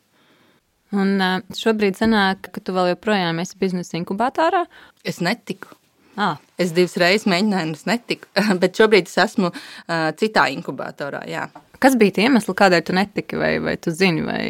Un 0.92 1.16
šobrīd 1.56 1.96
sanāk, 1.96 2.50
ka 2.52 2.60
tu 2.60 2.74
vēl 2.76 2.92
joprojām 2.92 3.40
esi 3.40 3.56
biznesa 3.60 3.96
inkubatorā? 3.96 4.66
Es 5.08 5.22
netiku. 5.24 5.72
Ah. 6.20 6.36
Es 6.60 6.74
divas 6.76 6.98
reizes 7.00 7.24
mēģināju, 7.30 7.70
un 7.70 7.76
es 7.78 7.86
netiku. 7.88 8.28
Bet 8.62 8.76
šobrīd 8.76 9.08
es 9.08 9.16
esmu 9.24 9.48
uh, 9.48 10.10
citā 10.20 10.48
inkubatorā. 10.52 11.24
Jā. 11.30 11.46
Kas 11.82 11.96
bija 11.98 12.18
tie 12.18 12.26
iemesli, 12.28 12.54
kādēļ 12.58 12.84
tu 12.86 12.96
netiki, 12.96 13.38
vai, 13.40 13.54
vai 13.64 13.78
tu 13.80 13.94
zini? 13.94 14.24
Vai... 14.26 14.42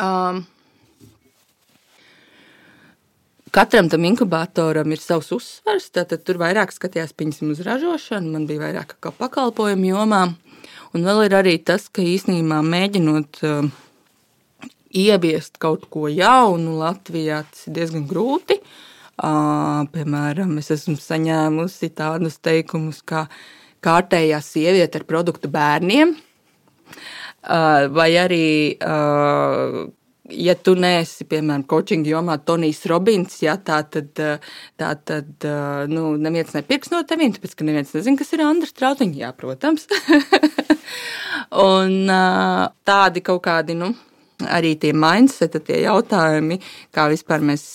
Um, 0.00 0.42
Katram 3.50 3.88
tam 3.90 4.04
inkubatoram 4.06 4.92
ir 4.94 5.00
savs 5.02 5.32
uzsvars. 5.34 5.88
Tad 5.90 6.12
tur 6.22 6.38
vairāk 6.38 6.70
skatījās 6.70 7.14
uz 7.42 7.60
ražošanu, 7.66 8.30
man 8.30 8.46
bija 8.46 8.62
vairāk 8.62 8.94
kā 9.02 9.10
pakalpojumu 9.10 9.90
jomā. 9.90 10.34
Un 10.94 11.06
vēl 11.06 11.24
ir 11.26 11.34
arī 11.34 11.56
tas, 11.58 11.88
ka 11.88 12.02
īsnībā 12.02 12.60
mēģinot 12.62 13.40
uh, 13.42 13.66
ieviest 14.94 15.58
kaut 15.58 15.88
ko 15.90 16.06
jaunu 16.06 16.78
Latvijā, 16.78 17.42
tas 17.50 17.66
ir 17.66 17.74
diezgan 17.74 18.06
grūti. 18.06 18.60
Uh, 19.20 19.82
piemēram, 19.90 20.54
es 20.62 20.70
esmu 20.70 20.94
saņēmusi 20.98 21.90
tādus 21.98 22.38
teikumus, 22.38 23.02
kā 23.02 23.26
kārtējā 23.82 24.38
sieviete 24.44 25.02
ar 25.02 25.08
produktu 25.10 25.50
bērniem, 25.50 26.14
uh, 26.14 27.90
vai 27.90 28.10
arī 28.14 28.46
ja 30.32 30.54
tu 30.58 30.74
neesi, 30.78 31.24
piemēram, 31.28 31.64
coaching 31.70 32.06
jomā, 32.06 32.36
Tonijs 32.44 32.82
Robins, 32.90 33.38
ja, 33.44 33.56
tā 33.56 33.80
tad, 33.90 34.12
tā 34.80 34.90
tad 35.06 35.48
nu, 35.90 36.14
neviens 36.20 36.54
nepirks 36.56 36.92
no 36.92 37.02
teviem, 37.08 37.34
tāpēc, 37.36 37.56
ka 37.56 37.66
neviens 37.66 37.94
nezina, 37.96 38.18
kas 38.20 38.32
ir 38.36 38.44
Andris 38.46 38.76
Trautiņš. 38.76 39.18
Jā, 39.20 39.32
protams. 39.36 39.88
un 41.70 42.14
tādi 42.86 43.24
kaut 43.26 43.42
kādi, 43.46 43.76
nu, 43.78 43.92
arī 44.48 44.74
tie 44.80 44.92
mindset, 44.96 45.58
tie 45.66 45.82
jautājumi, 45.84 46.60
kā 46.94 47.08
vispār 47.12 47.44
mēs 47.44 47.66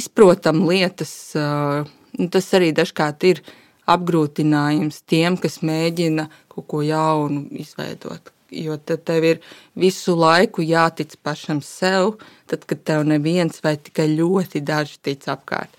izprotam 0.00 0.64
lietas, 0.68 1.14
nu, 1.36 2.28
tas 2.32 2.52
arī 2.58 2.74
dažkārt 2.76 3.30
ir 3.30 3.44
apgrūtinājums 3.90 5.02
tiem, 5.08 5.38
kas 5.40 5.62
mēģina 5.66 6.28
kaut 6.50 6.68
ko 6.70 6.84
jaunu 6.84 7.46
izveidot 7.58 8.30
jo 8.50 8.76
tad 8.76 9.04
tev 9.08 9.26
ir 9.26 9.40
visu 9.78 10.16
laiku 10.18 10.64
jātic 10.66 11.16
pašam 11.22 11.62
sev, 11.64 12.16
tad, 12.50 12.66
kad 12.66 12.82
tev 12.84 13.06
neviens 13.08 13.62
vai 13.64 13.76
tikai 13.78 14.08
ļoti 14.12 14.64
daži 14.66 14.98
tic 15.02 15.28
apkārt. 15.30 15.72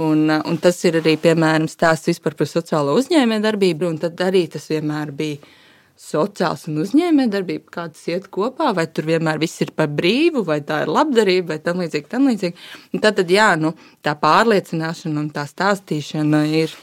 Un, 0.00 0.30
un 0.30 0.56
tas 0.60 0.78
ir 0.88 1.02
arī, 1.02 1.18
piemēram, 1.20 1.68
stāsts 1.68 2.22
par 2.24 2.36
sociālo 2.48 2.94
uzņēmējdarbību, 3.00 3.90
un 3.90 3.98
tad 4.00 4.20
arī 4.24 4.46
tas 4.52 4.70
vienmēr 4.72 5.12
bija 5.12 5.58
sociāls 6.02 6.64
un 6.70 6.80
uzņēmējdarbība, 6.82 7.68
kādas 7.72 8.06
iet 8.10 8.28
kopā, 8.32 8.72
vai 8.74 8.86
tur 8.88 9.06
vienmēr 9.10 9.40
viss 9.42 9.60
ir 9.62 9.74
par 9.76 9.90
brīvu, 9.92 10.44
vai 10.48 10.60
tā 10.66 10.82
ir 10.84 10.92
labdarība, 10.92 11.52
vai 11.52 11.60
tam 11.62 11.82
līdzīgi, 11.82 12.08
tam 12.10 12.30
līdzīgi. 12.30 12.66
Tad, 12.96 13.20
tad 13.20 13.30
jā, 13.30 13.52
nu, 13.60 13.74
tā 14.02 14.16
pārliecināšana 14.18 15.20
un 15.20 15.28
tā 15.34 15.44
stāstīšana 15.50 16.42
ir, 16.62 16.74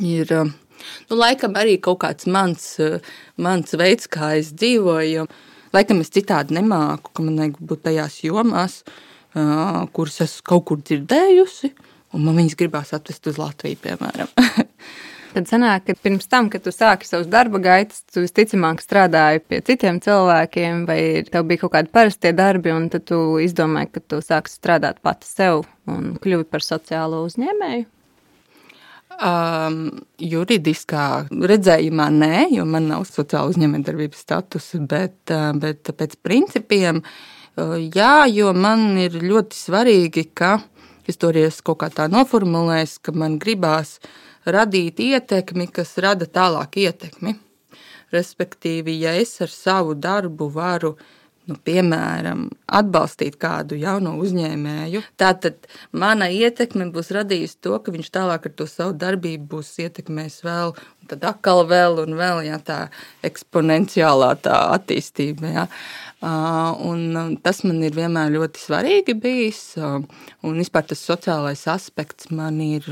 ir 0.00 0.34
Nu, 1.10 1.18
laikam 1.20 1.56
arī 1.60 1.78
kaut 1.82 2.02
kāds 2.04 2.28
mans, 2.30 2.68
mans 3.36 3.76
veids, 3.78 4.10
kā 4.10 4.34
es 4.40 4.52
dzīvoju. 4.56 5.26
Laikam 5.74 6.04
es 6.04 6.12
citādi 6.14 6.54
nemāku, 6.58 7.10
ka 7.14 7.24
man 7.24 7.40
vajag 7.42 7.58
būt 7.58 7.86
tajās 7.88 8.20
jomās, 8.22 8.82
kuras 9.96 10.20
esmu 10.22 10.46
kaut 10.46 10.68
kur 10.68 10.84
dzirdējusi, 10.84 11.72
un 12.14 12.28
man 12.28 12.38
viņas 12.38 12.60
gribās 12.60 12.94
atvest 12.94 13.26
uz 13.32 13.40
Latviju, 13.42 13.80
piemēram. 13.82 14.30
Tad 15.34 15.48
sanāk, 15.50 15.88
ka 15.88 15.96
pirms 15.98 16.28
tam, 16.30 16.46
kad 16.46 16.62
tu 16.62 16.70
sāki 16.70 17.08
savus 17.08 17.26
darba 17.26 17.58
gaitas, 17.58 18.04
tu 18.06 18.22
visticamāk 18.22 18.78
strādāji 18.78 19.42
pie 19.42 19.58
citiem 19.66 19.98
cilvēkiem, 20.04 20.84
vai 20.86 20.98
tev 21.26 21.48
bija 21.48 21.64
kaut 21.64 21.72
kādi 21.74 21.90
parastie 21.90 22.30
darbi, 22.38 22.70
un 22.70 22.86
tad 22.92 23.08
tu 23.10 23.18
izdomāji, 23.42 23.90
ka 23.96 24.04
tu 24.12 24.20
sāksi 24.22 24.60
strādāt 24.60 25.02
pati 25.02 25.26
sev 25.26 25.64
un 25.90 26.12
kļuvi 26.22 26.46
par 26.46 26.62
sociālo 26.62 27.24
uzņēmēju? 27.26 27.88
Um, 29.14 30.00
juridiskā 30.18 31.28
redzējumā 31.30 32.06
nē, 32.10 32.38
jo 32.50 32.64
man 32.66 32.88
nav 32.90 33.04
sociāla 33.06 33.52
uzņēmējdarbības 33.52 34.24
statusa, 34.24 34.80
bet, 34.90 35.16
uh, 35.30 35.52
bet 35.54 35.86
pēc 35.94 36.16
principiem 36.26 36.98
uh, 36.98 37.76
jā, 37.78 38.26
jo 38.32 38.50
man 38.58 38.96
ir 38.98 39.14
ļoti 39.22 39.54
svarīgi, 39.54 40.26
ka 40.34 40.56
es 41.06 41.20
to 41.20 41.30
arī 41.30 41.46
esmu 41.46 41.68
kaut 41.70 41.82
kā 41.84 41.90
tā 41.94 42.08
noformulējis, 42.10 42.96
ka 43.06 43.14
man 43.14 43.38
gribās 43.38 44.00
radīt 44.50 44.98
ietekmi, 45.04 45.68
kas 45.70 45.94
rada 46.02 46.26
tālāk 46.26 46.80
ietekmi. 46.82 47.36
Respektīvi, 48.14 48.98
ja 49.06 49.14
es 49.18 49.36
ar 49.44 49.52
savu 49.52 49.94
darbu 49.94 50.50
varu 50.58 50.96
uh, 50.96 51.06
nu, 51.50 51.56
piemēram, 51.66 52.46
atbalstīt 52.78 53.36
kādu 53.40 53.76
jaunu 53.78 54.14
uzņēmēju, 54.22 55.02
tad 55.20 55.48
mana 55.92 56.30
ietekme 56.32 56.88
būs 56.94 57.12
radījusi 57.14 57.60
to, 57.64 57.76
ka 57.84 57.94
viņš 57.94 58.10
tālāk 58.14 58.48
ar 58.48 58.54
to 58.56 58.66
savu 58.70 58.96
darbību 59.00 59.48
būs 59.56 59.74
ietekmējis 59.84 60.40
vēl, 60.46 60.74
un 60.74 61.10
tad 61.12 61.26
atkal 61.28 61.64
vēl 61.68 62.00
un 62.06 62.16
vēl, 62.18 62.44
ja 62.48 62.58
tā 62.64 62.80
eksponenciālā 63.26 64.32
tā 64.44 64.56
attīstība. 64.78 65.52
Ja. 65.52 65.68
Un 66.24 67.36
tas 67.44 67.60
man 67.68 67.82
ir 67.84 67.96
vienmēr 67.96 68.32
ļoti 68.32 68.62
svarīgi 68.62 69.16
bijis, 69.20 69.62
un 69.76 70.60
vispār 70.60 70.86
tas 70.88 71.04
sociālais 71.04 71.66
aspekts 71.68 72.30
man 72.32 72.62
ir 72.64 72.88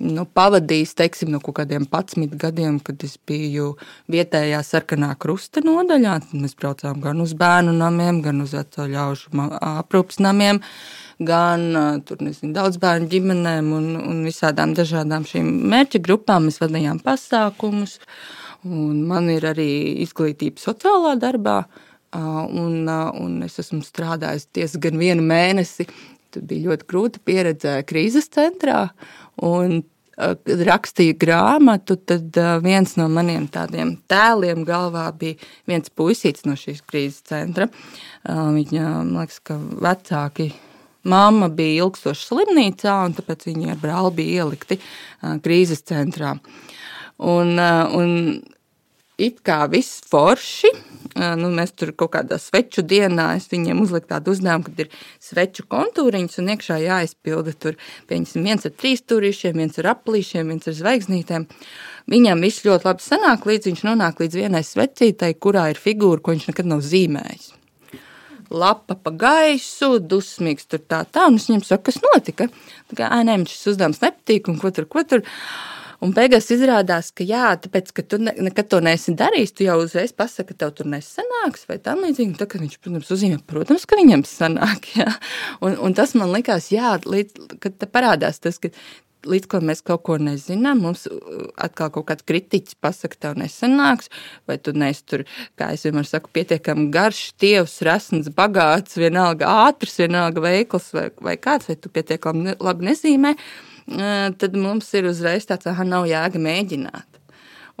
nu, 0.00 0.24
pavadījis 0.24 0.94
teiksim, 0.98 1.30
no 1.34 1.40
kaut 1.44 1.58
kādiem 1.60 1.84
11 1.88 2.36
gadiem, 2.40 2.78
kad 2.84 3.02
es 3.04 3.16
biju 3.28 3.74
vietējā 4.10 4.60
sarkanā 4.66 5.12
krusta 5.20 5.62
nodaļā. 5.64 6.16
Mēs 6.32 6.56
braucām 6.58 7.02
gan 7.04 7.20
uz 7.22 7.34
bērnu 7.38 7.74
namiem, 7.76 8.22
gan 8.24 8.40
uz 8.44 8.54
veco 8.56 8.86
ļaužu 8.90 9.32
aprūpas 9.60 10.20
namiem, 10.24 10.62
gan 11.20 11.66
tur, 12.08 12.22
nezinu, 12.24 12.54
daudz 12.56 12.80
bērnu 12.82 13.10
ģimenēm 13.12 13.72
un, 13.76 13.90
un 14.00 14.22
visādām 14.26 14.74
dažādām 14.78 15.26
šīm 15.28 15.50
mērķa 15.72 16.02
grupām. 16.06 16.48
Mēs 16.48 16.60
vadījām 16.62 17.02
pasākumus, 17.04 17.98
un 18.64 19.04
man 19.10 19.28
ir 19.32 19.48
arī 19.52 19.70
izglītība 20.06 20.62
sociālā 20.62 21.16
darbā. 21.20 21.62
Un, 22.10 22.88
un 22.90 23.36
es 23.46 23.60
esmu 23.62 23.84
strādājis 23.86 24.48
diezgan 24.56 24.96
vienu 24.98 25.22
mēnesi 25.22 25.86
Tad 26.30 26.46
bija 26.46 26.70
ļoti 26.70 26.86
grūta 26.86 27.20
pieredze 27.26 27.72
krīzes 27.90 28.30
centrā. 28.30 28.84
Un, 29.46 29.80
rakstīju 30.20 31.16
grāmatu, 31.20 31.96
tad 31.96 32.36
viens 32.64 32.96
no 32.98 33.06
maniem 33.08 33.46
tādiem 33.48 33.94
tēliem 34.10 34.64
galvā 34.68 35.06
bija 35.16 35.38
viens 35.68 35.90
puisīts 35.90 36.44
no 36.44 36.56
šīs 36.58 36.82
krīzes 36.84 37.24
centra. 37.30 37.70
Viņa, 38.26 38.82
man 38.98 39.14
liekas, 39.20 39.40
ka 39.40 39.56
vecāki 39.56 40.52
Māma 41.00 41.46
bija 41.48 41.86
ilgstoši 41.86 42.26
slimnīcā, 42.28 42.94
un 43.06 43.14
tāpēc 43.16 43.46
viņi 43.48 43.70
ar 43.72 43.78
brāli 43.80 44.10
bija 44.18 44.44
ielikti 44.44 44.76
krīzes 45.40 45.80
centrā. 45.88 46.34
Un, 47.16 47.56
un 47.56 48.10
it 49.20 49.42
kā 49.46 49.64
viss 49.70 50.00
forši. 50.10 50.72
Nu, 51.40 51.50
mēs 51.52 51.72
tur 51.74 51.90
kaut 51.98 52.12
kādā 52.14 52.38
sveču 52.38 52.84
dienā 52.86 53.32
viņiem 53.50 53.80
uzliku 53.82 54.12
tādu 54.12 54.34
uzdevumu, 54.34 54.68
kad 54.68 54.82
ir 54.84 54.90
sveču 55.22 55.64
kontūriņš 55.70 56.38
un 56.40 56.50
iekšā 56.54 56.76
jāizpilda 56.84 57.54
tur 57.58 57.78
viens 58.10 58.36
ar 58.36 58.74
trīs 58.76 59.02
stūrīšiem, 59.02 59.58
viens 59.58 59.80
ar 59.82 59.90
aplīšiem, 59.96 60.52
viens 60.52 60.70
ar 60.70 60.76
zvaigznītēm. 60.78 61.48
Viņam 62.10 62.44
viss 62.46 62.64
ļoti 62.66 62.88
labi 62.88 63.04
sanāk, 63.04 63.48
līdz 63.48 63.70
viņš 63.70 63.86
nonāk 63.88 64.22
līdz 64.22 64.38
vienai 64.38 64.62
svecītei, 64.66 65.34
kurā 65.34 65.70
ir 65.72 65.80
figūra, 65.80 66.22
ko 66.22 66.36
viņš 66.36 66.46
nekad 66.52 66.70
nav 66.70 66.84
zīmējis. 66.86 67.50
Lapa 68.50 68.96
pa 68.98 69.12
gaisu, 69.14 70.00
dusmīgs 70.02 70.66
tur 70.66 70.80
tā 70.82 71.04
tā, 71.06 71.28
un 71.30 71.36
es 71.38 71.46
viņam 71.46 71.62
saku, 71.68 71.84
kas 71.86 72.00
notika. 72.02 72.48
Tā 72.90 72.96
kā, 72.98 73.10
ā, 73.14 73.20
nē, 73.26 73.36
šis 73.46 73.74
uzdevums 73.74 74.02
nepatīk, 74.02 74.50
un 74.50 74.58
ko 74.58 74.72
tur, 74.74 74.88
ko 74.90 75.04
tur. 75.06 75.22
Un 76.00 76.14
beigās 76.16 76.48
izrādās, 76.54 77.10
ka 77.12 77.26
jā, 77.28 77.50
tāpēc, 77.60 77.90
ka 77.96 78.04
tu 78.08 78.20
ne, 78.22 78.32
nekad 78.48 78.70
to 78.72 78.80
neesi 78.84 79.12
darījis, 79.16 79.52
tu 79.52 79.66
jau 79.66 79.76
uzreiz 79.82 80.14
pasaki, 80.16 80.54
ka 80.54 80.62
tev 80.62 80.72
tur 80.78 80.88
nesanāks 80.88 81.66
vai 81.68 81.76
tam 81.82 82.00
līdzīgi. 82.06 82.38
Tad, 82.40 82.48
kad 82.54 82.64
viņš, 82.64 82.78
protams, 82.80 83.12
uzzīmē, 83.16 83.42
protams, 83.50 83.84
ka 83.88 84.00
viņam 84.00 84.24
sanāk, 84.28 84.88
jā. 84.96 85.10
Un, 85.60 85.76
un 85.76 85.96
tas 85.96 86.16
man 86.16 86.32
likās, 86.32 86.70
jā, 86.72 86.96
līdz, 87.04 87.54
kad 87.60 87.88
parādās 87.92 88.40
tas, 88.40 88.56
ka 88.62 88.72
līdz 89.28 89.48
ko 89.50 89.60
mēs 89.64 89.82
kaut 89.84 90.02
ko 90.06 90.16
nezinām, 90.20 90.80
mums 90.84 91.06
atkal 91.60 91.90
kaut 91.92 92.06
kāds 92.08 92.24
kritiķis 92.28 92.78
pasakā, 92.80 93.18
tev 93.20 93.38
nesanāks, 93.40 94.10
vai 94.48 94.56
tu 94.62 94.72
neesi 94.72 95.04
tur, 95.04 95.24
kā 95.60 95.72
es 95.74 95.84
vienmēr 95.84 96.08
saku, 96.08 96.32
pietiekami 96.36 96.88
garš, 96.94 97.22
tievs, 97.40 97.80
resns, 97.86 98.30
bagāts, 98.36 98.96
vienalga 99.00 99.50
ātrs, 99.66 99.98
vienalga 100.00 100.44
veikls 100.44 100.90
vai, 100.96 101.08
vai 101.20 101.36
kāds, 101.40 101.68
vai 101.70 101.76
tu 101.76 101.92
pietiekami 101.92 102.56
labi 102.60 102.88
nezīmē, 102.90 103.34
tad 103.90 104.58
mums 104.58 104.90
ir 104.94 105.08
uzreiz 105.10 105.48
tāds, 105.48 105.68
ah, 105.70 105.80
nav 105.86 106.08
jēga 106.10 106.42
mēģināt. 106.42 107.06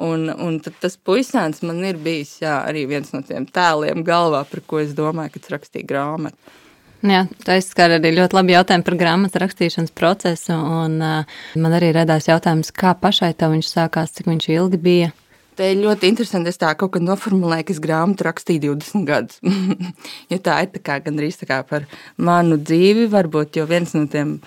Un, 0.00 0.30
un 0.32 0.56
tas 0.64 0.96
puisēns 0.96 1.60
man 1.66 1.82
ir 1.84 1.98
bijis 2.00 2.38
jā, 2.40 2.62
arī 2.64 2.86
viens 2.88 3.12
no 3.12 3.20
tiem 3.26 3.44
tēliem 3.44 4.00
galvā, 4.06 4.46
par 4.48 4.62
ko 4.66 4.80
es 4.80 4.94
domāju, 4.96 5.34
kad 5.36 5.50
rakstīju 5.58 5.88
grāmatu. 5.90 6.56
Jā, 7.00 7.22
tā 7.44 7.56
izskar 7.56 7.94
arī 7.96 8.12
ļoti 8.12 8.36
labi 8.36 8.52
jautājumi 8.52 8.84
par 8.84 8.96
grāmatas 9.00 9.40
rakstīšanas 9.40 9.92
procesu. 9.96 10.52
Un, 10.52 10.98
uh, 11.00 11.38
man 11.56 11.76
arī 11.76 11.94
radās 11.96 12.28
jautājums, 12.28 12.72
kā 12.76 12.92
pašai 12.96 13.32
tev 13.40 13.54
viņš 13.54 13.70
sākās, 13.72 14.12
cik 14.16 14.28
viņš 14.28 14.48
ilgi 14.56 14.80
bija. 14.84 15.12
Tā 15.56 15.70
ir 15.72 15.80
ļoti 15.80 16.08
interesanti. 16.08 16.52
Es 16.52 16.60
tā 16.60 16.74
kaut 16.76 16.94
kad 16.96 17.04
noformulēju, 17.04 17.66
ka 17.68 17.74
es 17.74 17.80
grāmatu 17.84 18.24
rakstīju 18.28 18.76
20 18.76 19.08
gadus. 19.08 19.40
ja 20.32 20.40
tā 20.44 20.60
ir 20.64 20.72
tā 20.76 20.84
kā, 20.84 21.00
gandrīz 21.04 21.40
tā 21.40 21.48
kā 21.48 21.62
par 21.68 21.88
manu 22.20 22.60
dzīvi, 22.60 23.08
varbūt 23.12 23.60
jau 23.60 23.66
viens 23.68 23.96
no 23.96 24.04
tiem 24.08 24.38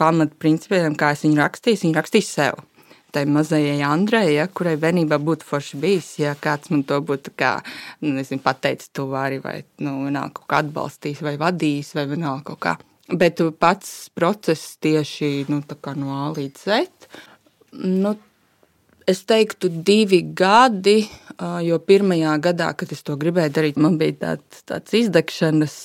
pamatprincipiem, 0.00 0.96
kā 0.98 1.12
es 1.16 1.24
viņu 1.24 1.40
rakstīju, 1.40 1.84
viņu 1.86 2.00
rakstīju 2.00 2.28
sev 2.28 2.64
tai 3.12 3.24
mazajai 3.24 3.80
Andrei, 3.88 4.34
ja, 4.36 4.46
kurai 4.52 4.76
bērnībā 4.80 5.18
būtu 5.24 5.46
forši 5.48 5.78
bijis, 5.80 6.10
ja 6.20 6.34
kāds 6.38 6.68
man 6.72 6.84
to 6.88 6.98
būtu 7.04 7.32
kā, 7.40 7.54
nu, 8.04 8.12
nezinu, 8.18 8.42
pateicis 8.44 8.92
to 8.94 9.08
arī, 9.16 9.40
vai, 9.44 9.62
nu, 9.84 9.96
kaut 10.36 10.44
kā 10.50 10.60
atbalstījis 10.64 11.24
vai 11.24 11.38
vadījis, 11.40 11.94
vai 11.96 12.04
vienalga 12.12 12.44
kaut 12.50 12.60
kā. 12.66 12.76
Bet 13.08 13.40
pats 13.56 14.10
process 14.12 14.76
tieši, 14.84 15.46
nu, 15.48 15.62
no 15.96 16.16
A 16.18 16.28
līdz 16.36 16.64
Z, 16.68 17.08
nu, 17.80 18.12
es 19.08 19.22
teiktu 19.28 19.70
divi 19.84 20.20
gadi, 20.36 21.00
jo 21.64 21.78
pirmajā 21.86 22.34
gadā, 22.44 22.72
kad 22.76 22.92
es 22.92 23.04
to 23.06 23.16
gribēju 23.20 23.54
darīt, 23.56 23.78
man 23.80 23.96
bija 24.00 24.16
tāds, 24.24 24.64
tāds 24.68 24.96
izdegšanas, 24.98 25.76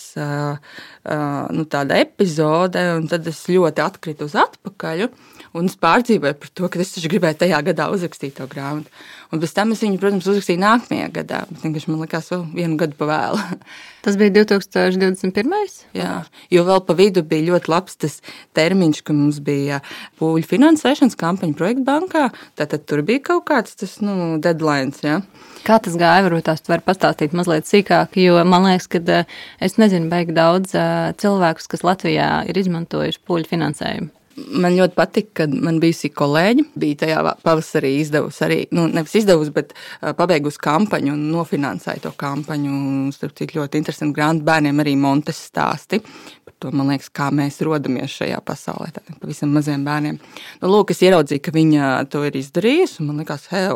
nu, 1.54 1.66
tāda 1.72 2.00
epizode, 2.04 2.84
un 2.98 3.08
tad 3.12 3.30
es 3.30 3.44
ļoti 3.52 3.86
atkritu 3.86 4.28
uz 4.30 4.36
atpakaļ. 4.44 5.06
Un 5.54 5.68
es 5.70 5.76
pārdzīvoju 5.78 6.38
par 6.42 6.50
to, 6.58 6.68
ka 6.74 6.80
es 6.82 6.96
gribēju 7.06 7.44
tajā 7.44 7.60
gadā 7.68 7.86
uzrakstīt 7.94 8.40
to 8.40 8.48
grāmatu. 8.50 8.90
Un 9.34 9.42
pēc 9.42 9.52
tam 9.54 9.74
es 9.74 9.82
viņu, 9.82 10.00
protams, 10.02 10.28
uzrakstīju 10.30 10.62
nākamajā 10.62 11.10
gadā. 11.14 11.40
Bet 11.50 11.88
man 11.90 12.02
likās, 12.02 12.30
vēl 12.34 12.44
vienu 12.54 12.78
gadu 12.78 12.98
pavēlu. 12.98 13.60
Tas 14.06 14.18
bija 14.20 14.34
2021. 14.36 15.76
Jā, 15.98 16.16
jo 16.54 16.64
vēl 16.68 16.82
pa 16.86 16.96
vidu 16.98 17.24
bija 17.26 17.48
ļoti 17.52 17.72
labs 17.72 17.96
tas 18.02 18.18
termiņš, 18.58 19.00
ka 19.08 19.16
mums 19.16 19.38
bija 19.46 19.80
pūļu 20.20 20.44
finansēšanas 20.50 21.18
kampaņa 21.22 21.58
projekta 21.58 21.86
bankā. 21.88 22.24
Tātad 22.60 22.84
tur 22.90 23.02
bija 23.08 23.24
kaut 23.30 23.46
kāds 23.48 23.78
tas 23.80 23.96
nu, 24.04 24.36
deadline. 24.44 24.92
Ja? 25.06 25.22
Kā 25.64 25.78
tas 25.80 25.96
gāja? 25.96 26.26
Varbūt 26.26 26.50
tās 26.50 26.66
var 26.68 26.84
pastāstīt 26.84 27.38
mazliet 27.38 27.70
sīkāk, 27.70 28.18
jo 28.20 28.42
man 28.44 28.68
liekas, 28.68 28.90
ka 28.92 29.00
eh, 29.22 29.38
es 29.64 29.80
nezinu, 29.80 30.12
baigi 30.12 30.36
daudz 30.36 30.76
eh, 30.76 31.14
cilvēkus, 31.24 31.70
kas 31.72 31.86
Latvijā 31.88 32.34
ir 32.52 32.60
izmantojuši 32.60 33.24
pūļu 33.24 33.50
finansējumu. 33.54 34.12
Man 34.34 34.74
ļoti 34.74 34.96
patika, 34.98 35.44
ka 35.44 35.46
man 35.52 35.78
bijusi 35.82 36.10
kolēģi. 36.14 36.66
Bija 36.80 37.02
tajā 37.04 37.20
pavasarī 37.46 37.92
izdevusi 38.00 38.44
arī, 38.48 38.60
nu, 38.74 38.88
nevis 38.90 39.14
izdevusi, 39.20 39.54
bet 39.54 39.76
pabeigusi 40.18 40.62
kampaņu 40.64 41.14
un 41.14 41.28
nofinansēja 41.34 42.06
to 42.08 42.14
kampaņu. 42.18 43.12
Starp 43.14 43.36
citu, 43.38 43.60
ļoti 43.60 43.82
interesanti 43.82 44.18
grāmatu 44.18 44.48
bērniem 44.48 44.82
arī 44.82 44.96
Montes 44.98 45.44
stāsti. 45.52 46.02
Par 46.48 46.56
to, 46.58 46.74
man 46.74 46.90
liekas, 46.94 47.12
kā 47.14 47.30
mēs 47.36 47.62
rodamies 47.66 48.16
šajā 48.18 48.40
pasaulē, 48.46 48.90
tādiem 48.96 49.20
pavisam 49.22 49.54
maziem 49.54 49.86
bērniem. 49.86 50.18
Nu, 50.64 50.74
lūk, 50.74 50.96
es 50.96 51.06
ieraudzīju, 51.06 51.44
ka 51.46 51.54
viņa 51.54 51.94
to 52.10 52.26
ir 52.26 52.42
izdarījusi, 52.42 53.04
un 53.04 53.12
man 53.12 53.24
liekas, 53.24 53.48
hei! 53.54 53.70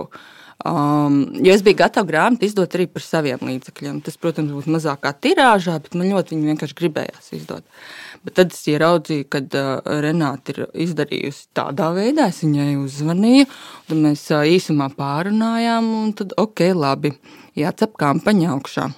Um, 0.65 1.19
jo 1.45 1.53
es 1.53 1.61
biju 1.61 1.77
gatava 1.77 2.09
grāmatu 2.09 2.47
izdot 2.47 2.73
arī 2.73 2.87
par 2.89 3.03
saviem 3.05 3.43
līdzekļiem. 3.45 3.99
Tas, 4.01 4.17
protams, 4.17 4.55
būtu 4.55 4.73
mazākā 4.73 5.11
tirāžā, 5.21 5.75
bet 5.83 5.93
man 5.93 6.09
ļoti 6.09 6.33
viņa 6.33 6.49
vienkārši 6.49 6.77
gribējās 6.79 7.29
izdot. 7.37 7.61
Bet 8.27 8.36
tad 8.36 8.51
es 8.51 8.65
ieraudzīju, 8.67 9.29
ka 9.31 9.39
uh, 9.39 9.69
Renāte 10.03 10.51
ir 10.51 10.65
izdarījusi 10.84 11.46
tādā 11.55 11.94
veidā, 11.96 12.27
es 12.27 12.42
viņai 12.44 12.74
uzvanīju, 12.81 13.48
tad 13.87 14.01
mēs 14.03 14.25
uh, 14.35 14.44
īsumā 14.44 14.90
pārunājām, 14.98 15.87
un 16.03 16.16
tad 16.18 16.35
ok, 16.35 16.66
labi, 16.75 17.13
jācep 17.55 17.96
kampaņa 17.96 18.50
augšā. 18.57 18.90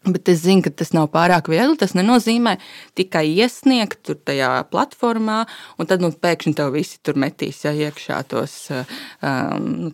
Bet 0.00 0.30
es 0.32 0.42
zinu, 0.46 0.62
ka 0.64 0.70
tas 0.72 0.94
nav 0.96 1.10
pārāk 1.12 1.50
viegli. 1.52 1.76
Tas 1.80 1.92
nenozīmē 1.92 2.54
tikai 2.96 3.26
iesniegt 3.34 3.98
tur 4.08 4.16
tajā 4.16 4.48
platformā, 4.72 5.42
un 5.76 5.88
tad 5.88 6.00
nu, 6.00 6.08
pēkšņi 6.12 6.52
tev 6.56 6.72
visi 6.72 6.96
tur 7.04 7.20
metīs 7.20 7.60
ja, 7.66 7.74
iekšā 7.76 8.22
tos 8.30 8.54
um, 8.72 9.90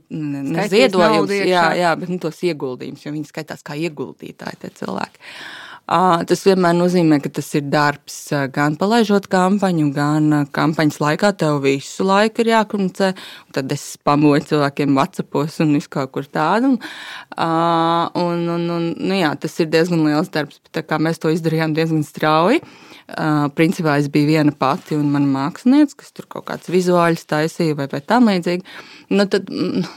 ziedojumus, 0.71 1.35
jā, 1.51 1.69
jā, 1.79 1.95
bet 1.99 2.11
nu, 2.15 2.21
tos 2.23 2.39
ieguldījumus, 2.47 3.03
jo 3.03 3.15
viņi 3.17 3.31
skaitās 3.31 3.67
kā 3.67 3.75
ieguldītāji 3.83 4.63
tie 4.63 4.71
cilvēki. 4.79 5.23
Tas 5.87 6.41
vienmēr 6.43 6.75
nozīmē, 6.75 7.21
ka 7.23 7.31
tas 7.31 7.47
ir 7.55 7.69
darbs 7.71 8.17
gan 8.55 8.75
palaižot 8.79 9.29
kampaņu, 9.31 9.93
gan 9.95 10.33
kampaņas 10.51 10.99
laikā. 10.99 11.31
Tev 11.39 11.61
visu 11.63 12.03
laiku 12.09 12.43
ir 12.43 12.51
jākomunicē. 12.57 13.13
Tad 13.55 13.71
es 13.71 13.85
pamoju 14.03 14.49
cilvēkiem 14.51 14.99
WhatsAppos 14.99 15.61
un 15.63 15.77
visu 15.79 15.93
kaut 15.95 16.11
kur 16.17 16.27
tādu. 16.27 16.73
Un, 16.75 18.43
un, 18.51 18.67
un, 18.67 18.91
nu 18.99 19.21
jā, 19.21 19.31
tas 19.39 19.55
ir 19.63 19.71
diezgan 19.71 20.03
liels 20.09 20.33
darbs. 20.35 20.59
Mēs 21.07 21.23
to 21.23 21.31
izdarījām 21.31 21.79
diezgan 21.79 22.03
strauji. 22.07 22.65
Principā 23.55 24.01
es 24.01 24.11
biju 24.11 24.33
viena 24.33 24.51
pati 24.51 24.99
un 24.99 25.13
mana 25.15 25.31
mākslinieca, 25.31 26.01
kas 26.03 26.11
tur 26.11 26.27
kaut 26.27 26.49
kāds 26.49 26.67
vizuāls 26.67 27.23
taisīja 27.31 27.79
vai, 27.79 27.87
vai 27.93 28.03
tam 28.03 28.27
līdzīgi. 28.27 28.67
Nu, 29.15 29.29
tad 29.31 29.47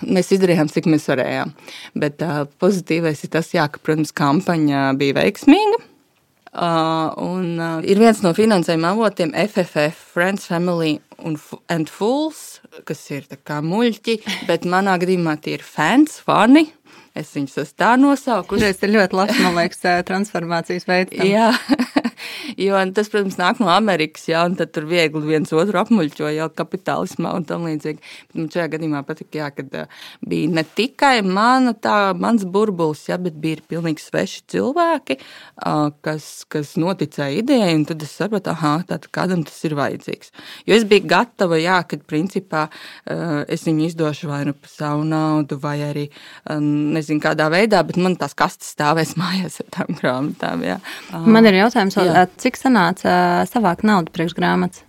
mēs 0.05 0.29
izdarījām, 0.37 0.69
cik 0.69 0.85
mēs 0.93 1.09
varējām. 1.09 1.55
Bet 1.97 2.21
pozitīvais 2.61 3.25
ir 3.25 3.33
tas, 3.33 3.49
jā, 3.57 3.65
ka, 3.65 3.81
protams, 3.81 4.13
kampaņa 4.13 4.91
bija 5.01 5.17
veiksmīga. 5.23 5.78
Uh, 6.49 7.13
un, 7.21 7.59
uh, 7.61 7.77
ir 7.85 7.99
viens 8.01 8.23
no 8.25 8.31
finansējuma 8.33 8.95
avotiem 8.95 9.35
FFF, 9.37 9.99
Friends, 10.15 10.47
Family 10.49 10.95
un, 11.21 11.37
and 11.69 11.91
Fools, 11.93 12.57
kas 12.89 13.03
ir 13.13 13.27
muļķi, 13.45 14.15
bet 14.49 14.65
manā 14.65 14.97
gadījumā 15.01 15.37
tie 15.43 15.59
ir 15.59 15.65
fans, 15.65 16.17
fani. 16.25 16.65
Es 17.17 17.33
viņus 17.35 17.57
esmu 17.63 17.77
tā 17.77 17.91
nosaukusi. 17.99 18.65
Tas 18.65 18.83
ir 18.85 18.93
ļoti 18.95 19.17
labs, 19.17 19.39
man 19.43 19.57
liekas, 19.57 19.81
transformācijas 20.07 20.89
veids. 20.89 21.21
Jā, 21.25 21.51
jo 22.57 22.79
tas, 22.95 23.09
protams, 23.11 23.37
nāk 23.39 23.59
no 23.61 23.69
Amerikas, 23.73 24.27
jā, 24.29 24.43
un 24.47 24.55
tad 24.59 24.71
tur 24.75 24.87
viegli 24.89 25.21
viens 25.25 25.53
otru 25.53 25.81
apmuļķo 25.81 26.31
jau 26.35 26.47
kapitālismā 26.55 27.33
un 27.37 27.45
tam 27.49 27.67
līdzīgi. 27.67 28.01
Bet 28.29 28.39
man 28.39 28.49
šajā 28.53 28.67
gadījumā 28.75 29.03
patika, 29.07 29.41
jā, 29.41 29.49
kad 29.55 29.77
bija 30.25 30.53
ne 30.55 30.63
tikai 30.63 31.19
mana 31.25 31.75
tā, 31.75 32.13
mans 32.17 32.45
burbulis, 32.47 33.05
jā, 33.09 33.19
bet 33.21 33.37
bija 33.41 33.61
pilnīgi 33.69 34.03
sveši 34.03 34.43
cilvēki, 34.55 35.19
kas, 36.05 36.29
kas 36.49 36.73
noticēja 36.79 37.43
idejai, 37.43 37.73
un 37.77 37.85
tad 37.89 38.05
es 38.05 38.15
sapratu, 38.17 38.53
aha, 38.53 38.79
tātad 38.87 39.09
kādam 39.15 39.43
tas 39.47 39.59
ir 39.67 39.77
vajadzīgs. 39.79 40.33
Jo 40.69 40.77
es 40.79 40.87
biju 40.89 41.07
gatava, 41.09 41.59
jā, 41.59 41.81
kad 41.89 42.07
principā 42.09 42.67
es 43.49 43.67
viņu 43.67 43.87
izdošu 43.89 44.29
vai 44.31 44.43
nu 44.47 44.55
par 44.57 44.71
savu 44.71 45.05
naudu, 45.07 45.59
vai 45.61 45.77
arī, 45.89 46.07
nezinu, 46.49 47.09
nezinu, 47.09 47.23
kādā 47.23 47.49
veidā, 47.51 47.81
bet 47.85 47.97
man 47.97 48.15
tās 48.19 48.35
kastes 48.37 48.73
stāvēs 48.75 49.15
mājās 49.21 49.59
ar 49.63 49.69
tām 49.75 49.97
grāmatām. 49.99 50.63
Jā. 50.65 50.79
Man 51.25 51.49
ir 51.49 51.59
jautājums, 51.59 51.97
jā. 51.97 52.25
Cik 52.39 52.59
sanāca 52.59 53.45
savākt 53.49 53.85
naudu 53.87 54.13
priekš 54.15 54.37
grāmatas? 54.37 54.85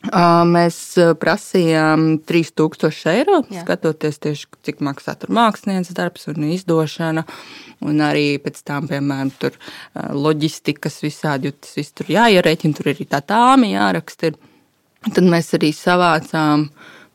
Mēs 0.00 0.76
prasījām 1.20 2.22
3000 2.24 3.10
eiro, 3.12 3.42
Jā. 3.52 3.66
skatoties 3.66 4.16
tieši, 4.16 4.46
cik 4.64 4.78
maksā 4.80 5.12
mākslinieks 5.28 5.92
darbs 5.92 6.24
un 6.32 6.46
izdošana. 6.54 7.26
Un 7.84 8.00
arī 8.04 8.38
pēc 8.40 8.62
tam, 8.64 8.88
piemēram, 8.88 9.28
tur 9.40 9.58
loģistikas 10.16 11.02
visādi, 11.04 11.50
jo 11.50 11.56
tas 11.60 11.76
viss 11.76 11.92
tur 11.92 12.08
jāierēķina, 12.12 12.76
tur 12.76 12.90
arī 12.94 13.04
tā 13.08 13.20
tāmi 13.20 13.74
jāraksta. 13.74 14.32
Tad 15.04 15.28
mēs 15.28 15.52
arī 15.56 15.70
savācām 15.76 16.70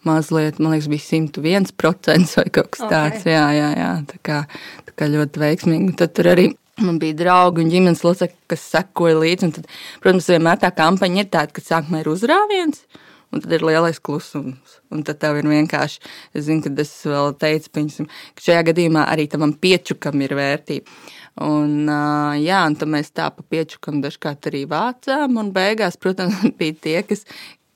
mazliet, 0.06 0.62
man 0.62 0.76
liekas, 0.76 0.90
bija 0.90 1.06
101% 1.10 2.38
vai 2.38 2.46
kaut 2.54 2.70
kas 2.74 2.86
tāds. 2.86 3.26
Okay. 3.26 3.34
Jā, 3.34 3.48
jā, 3.58 3.72
jā, 3.82 3.92
tā 4.14 4.22
kā, 4.22 4.40
tā 4.86 4.94
kā 4.94 5.10
ļoti 5.10 5.42
veiksmīgi. 5.42 5.98
Tad 5.98 6.14
tur 6.18 6.30
arī 6.36 6.52
man 6.84 7.00
bija 7.00 7.18
draugi 7.24 7.64
un 7.64 7.72
ģimenes 7.72 8.04
locekļi, 8.06 8.38
kas 8.52 8.70
sekoja 8.74 9.18
līdzi. 9.22 9.52
Tad, 9.58 9.68
protams, 10.04 10.30
vienmēr 10.32 10.62
tā 10.62 10.72
kampaņa 10.76 11.24
ir 11.24 11.34
tāda, 11.34 11.56
ka 11.56 11.64
sākumā 11.64 12.04
ir 12.04 12.12
uzrāviens. 12.12 12.86
Un 13.34 13.42
tad 13.44 13.52
ir 13.58 13.66
lielais 13.68 14.00
klusums. 14.00 14.78
Un 14.94 15.04
tad 15.04 15.20
tev 15.20 15.40
ir 15.40 15.48
vienkārši, 15.50 16.00
es 16.38 16.46
zinu, 16.48 16.64
ka 16.64 16.72
es 16.84 16.94
vēl 17.10 17.34
teicu, 17.42 17.72
piņasim, 17.76 18.08
ka 18.38 18.48
šajā 18.48 18.66
gadījumā 18.70 19.08
arī 19.12 19.26
tam 19.32 19.52
piečukam 19.60 20.22
ir 20.24 20.36
vērtība. 20.38 20.94
Un, 21.44 21.90
jā, 22.40 22.62
un 22.64 22.78
tad 22.80 22.88
mēs 22.94 23.10
tā 23.12 23.26
pa 23.36 23.44
piečukam 23.52 23.98
dažkārt 24.04 24.48
arī 24.48 24.62
vācām. 24.72 25.36
Un 25.42 25.52
beigās, 25.56 25.98
protams, 26.00 26.38
bija 26.60 26.78
tie, 26.86 26.96
kas, 27.08 27.26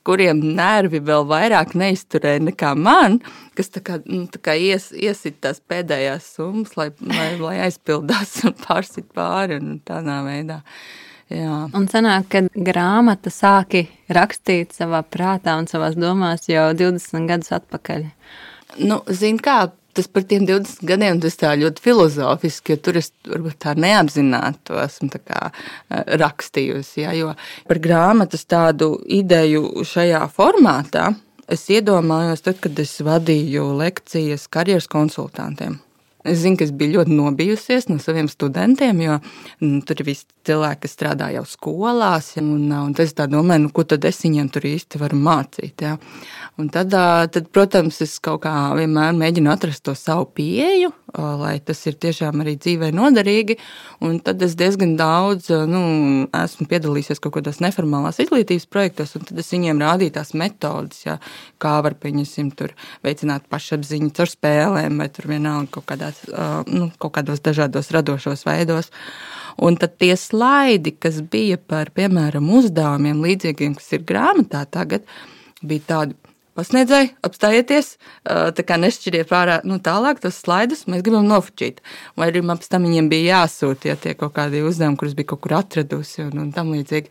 kuriem 0.06 0.40
nervi 0.56 1.00
vēl 1.04 1.26
vairāk 1.28 1.74
neizturēja 1.78 2.42
nekā 2.48 2.72
man, 2.78 3.18
kas 3.58 3.72
tā 3.74 3.82
kā, 3.84 3.98
nu, 4.06 4.24
tā 4.32 4.40
kā 4.44 4.56
ies, 4.56 4.90
iesit 4.96 5.40
tās 5.44 5.60
pēdējās 5.60 6.32
summas, 6.36 6.76
lai, 6.80 6.90
lai, 7.04 7.30
lai 7.40 7.56
aizpildās 7.66 8.38
un 8.48 8.56
pārsit 8.64 9.10
pāri 9.16 9.60
un 9.60 9.78
tādā 9.86 10.20
veidā. 10.26 10.60
Jā. 11.30 11.68
Un 11.78 11.84
sanāk, 11.86 12.26
ka 12.32 12.40
grāmata 12.50 13.30
sāki 13.30 13.84
rakstīt 14.10 14.74
savā 14.74 15.04
prātā 15.06 15.54
un 15.60 15.68
savās 15.70 15.94
domās 15.94 16.48
jau 16.50 16.72
20 16.74 17.28
gadus 17.30 17.52
atpakaļ. 17.54 18.08
Nu, 18.82 18.98
Zini, 19.06 19.38
kā 19.42 19.68
tas 19.96 20.08
par 20.08 20.24
tiem 20.28 20.46
20 20.48 20.84
gadiem 20.86 21.20
tas 21.22 21.38
ļoti 21.40 21.84
filozofiski, 21.84 22.74
jo 22.74 22.82
tur 22.84 23.00
es 23.00 23.10
varbūt 23.28 23.58
tā 23.64 23.74
neapzināti 23.78 24.64
to 24.70 24.78
esmu 24.82 25.10
kā, 25.18 25.50
rakstījusi. 25.90 27.02
Ja, 27.04 27.16
jo 27.16 27.34
par 27.68 27.82
grāmatas 27.82 28.46
tādu 28.48 28.94
ideju 29.06 29.84
šajā 29.86 30.22
formātā 30.34 31.10
es 31.50 31.66
iedomājos 31.72 32.44
tad, 32.46 32.60
kad 32.62 32.78
es 32.78 32.96
vadīju 33.02 33.70
lekcijas 33.80 34.46
karjeras 34.52 34.90
konsultantiem. 34.90 35.80
Es 36.24 36.42
zinu, 36.42 36.58
ka 36.60 36.66
es 36.66 36.72
biju 36.76 36.98
ļoti 36.98 37.14
nobijusies 37.16 37.86
no 37.88 37.96
saviem 38.02 38.26
studentiem, 38.28 38.98
jo 39.00 39.16
nu, 39.62 39.80
tur 39.88 40.02
ir 40.02 40.10
visi 40.10 40.26
cilvēki, 40.44 40.82
kas 40.82 40.96
strādā 40.96 41.30
jau 41.32 41.46
skolās. 41.48 42.34
Un, 42.40 42.68
un 42.76 42.92
es 43.00 43.14
domāju, 43.16 43.64
nu, 43.64 43.70
ko 43.72 43.86
tad 43.88 44.04
es 44.08 44.20
viņiem 44.24 44.50
tur 44.52 44.68
īsti 44.68 45.00
varu 45.00 45.16
mācīt. 45.20 45.86
Ja? 45.86 45.96
Tad, 46.74 46.92
tad, 47.32 47.48
protams, 47.54 48.02
es 48.04 48.18
kaut 48.20 48.42
kā 48.44 48.52
vienmēr 48.76 49.16
mēģinu 49.16 49.52
atrast 49.52 49.86
to 49.86 49.96
savu 49.96 50.28
pieeju, 50.36 50.92
lai 51.14 51.58
tas 51.64 51.80
ir 51.88 51.96
tiešām 52.00 52.42
arī 52.42 52.56
dzīvē 52.60 52.90
noderīgi. 52.94 53.56
Un 54.06 54.18
tad 54.24 54.42
es 54.44 54.56
diezgan 54.58 54.96
daudz 54.98 55.50
nu, 55.70 55.82
esmu 56.36 56.66
piedalījies 56.70 57.22
kaut 57.22 57.36
kādos 57.38 57.60
neformālās 57.64 58.20
izglītības 58.22 58.68
projektos, 58.70 59.16
un 59.18 59.26
tad 59.28 59.40
es 59.42 59.50
viņiem 59.54 59.82
rādīju 59.82 60.14
tās 60.16 60.32
metodes, 60.38 61.04
ja, 61.06 61.18
kā 61.62 61.76
var 61.84 61.96
pieņemsim, 62.00 62.52
veicināt 63.06 63.48
pašapziņu 63.52 64.12
caur 64.16 64.30
spēlēm 64.30 65.00
vai 65.00 65.08
tur 65.12 65.30
vienalga 65.30 65.70
kaut, 65.76 65.88
kādās, 65.92 66.22
nu, 66.70 66.90
kaut 67.00 67.16
kādos 67.18 67.42
dažādos 67.44 67.92
radošos 67.94 68.46
veidos. 68.48 68.90
Un 69.60 69.76
tad 69.80 69.98
tie 70.00 70.14
slaidi, 70.16 70.94
kas 70.96 71.20
bija 71.20 71.58
par, 71.58 71.90
piemēram, 71.96 72.46
uzdevumiem 72.60 73.20
līdzīgiem, 73.24 73.76
kas 73.76 73.92
ir 73.96 74.06
grāmatā 74.08 74.64
tagad, 74.70 75.04
bija 75.60 75.88
tādi 75.90 76.29
pasniedzēji, 76.60 77.14
apstājieties, 77.26 77.94
tā 78.28 78.64
kā 78.68 78.76
nešķiriet 78.80 79.30
pārā 79.30 79.58
nu, 79.64 79.80
tālāk 79.82 80.20
tos 80.22 80.42
slaidus, 80.44 80.84
mēs 80.90 81.04
gribam 81.06 81.28
nofočīt. 81.28 81.80
Vai 82.20 82.28
arī 82.30 82.44
man 82.44 82.60
pēc 82.60 82.70
tam 82.74 82.84
viņiem 82.88 83.08
bija 83.10 83.40
jāsūta, 83.40 83.90
ja 83.90 83.98
tie 84.00 84.14
kaut 84.18 84.36
kādi 84.36 84.60
uzdevumi, 84.66 85.00
kurus 85.00 85.16
bija 85.18 85.32
kaut 85.32 85.42
kur 85.46 85.56
atradusi 85.60 86.26
un, 86.26 86.36
un 86.44 86.50
tam 86.54 86.74
līdzīgi. 86.74 87.08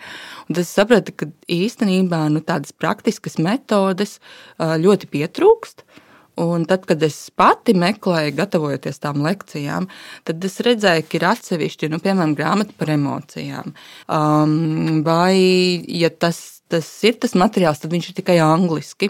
Un 0.47 0.59
tas 0.59 0.69
sapratu, 0.77 1.15
ka 1.17 1.29
īstenībā 1.49 2.27
nu, 2.33 2.43
tādas 2.45 2.75
praktiskas 2.75 3.39
metodes 3.41 4.19
ļoti 4.59 5.09
pietrūkst. 5.17 5.83
Un 6.39 6.63
tad, 6.63 6.85
kad 6.87 7.01
es 7.03 7.17
pati 7.35 7.73
meklēju, 7.75 8.31
gatavojoties 8.37 9.01
tām 9.03 9.19
lekcijām, 9.25 9.89
tad 10.23 10.45
es 10.47 10.55
redzēju, 10.63 11.03
ka 11.09 11.17
ir 11.19 11.25
atsevišķi, 11.33 11.89
nu, 11.91 11.99
piemēram, 11.99 12.37
grāmata 12.37 12.77
par 12.79 12.93
emocijām. 12.93 13.73
Um, 14.07 15.01
vai, 15.03 15.35
ja 15.99 16.07
tas 16.07 16.58
tas 16.69 16.87
ir 17.07 17.17
tas 17.21 17.33
materiāls, 17.37 17.81
tad 17.81 17.93
viņš 17.93 18.11
ir 18.11 18.17
tikai 18.19 18.37
angliski. 18.43 19.09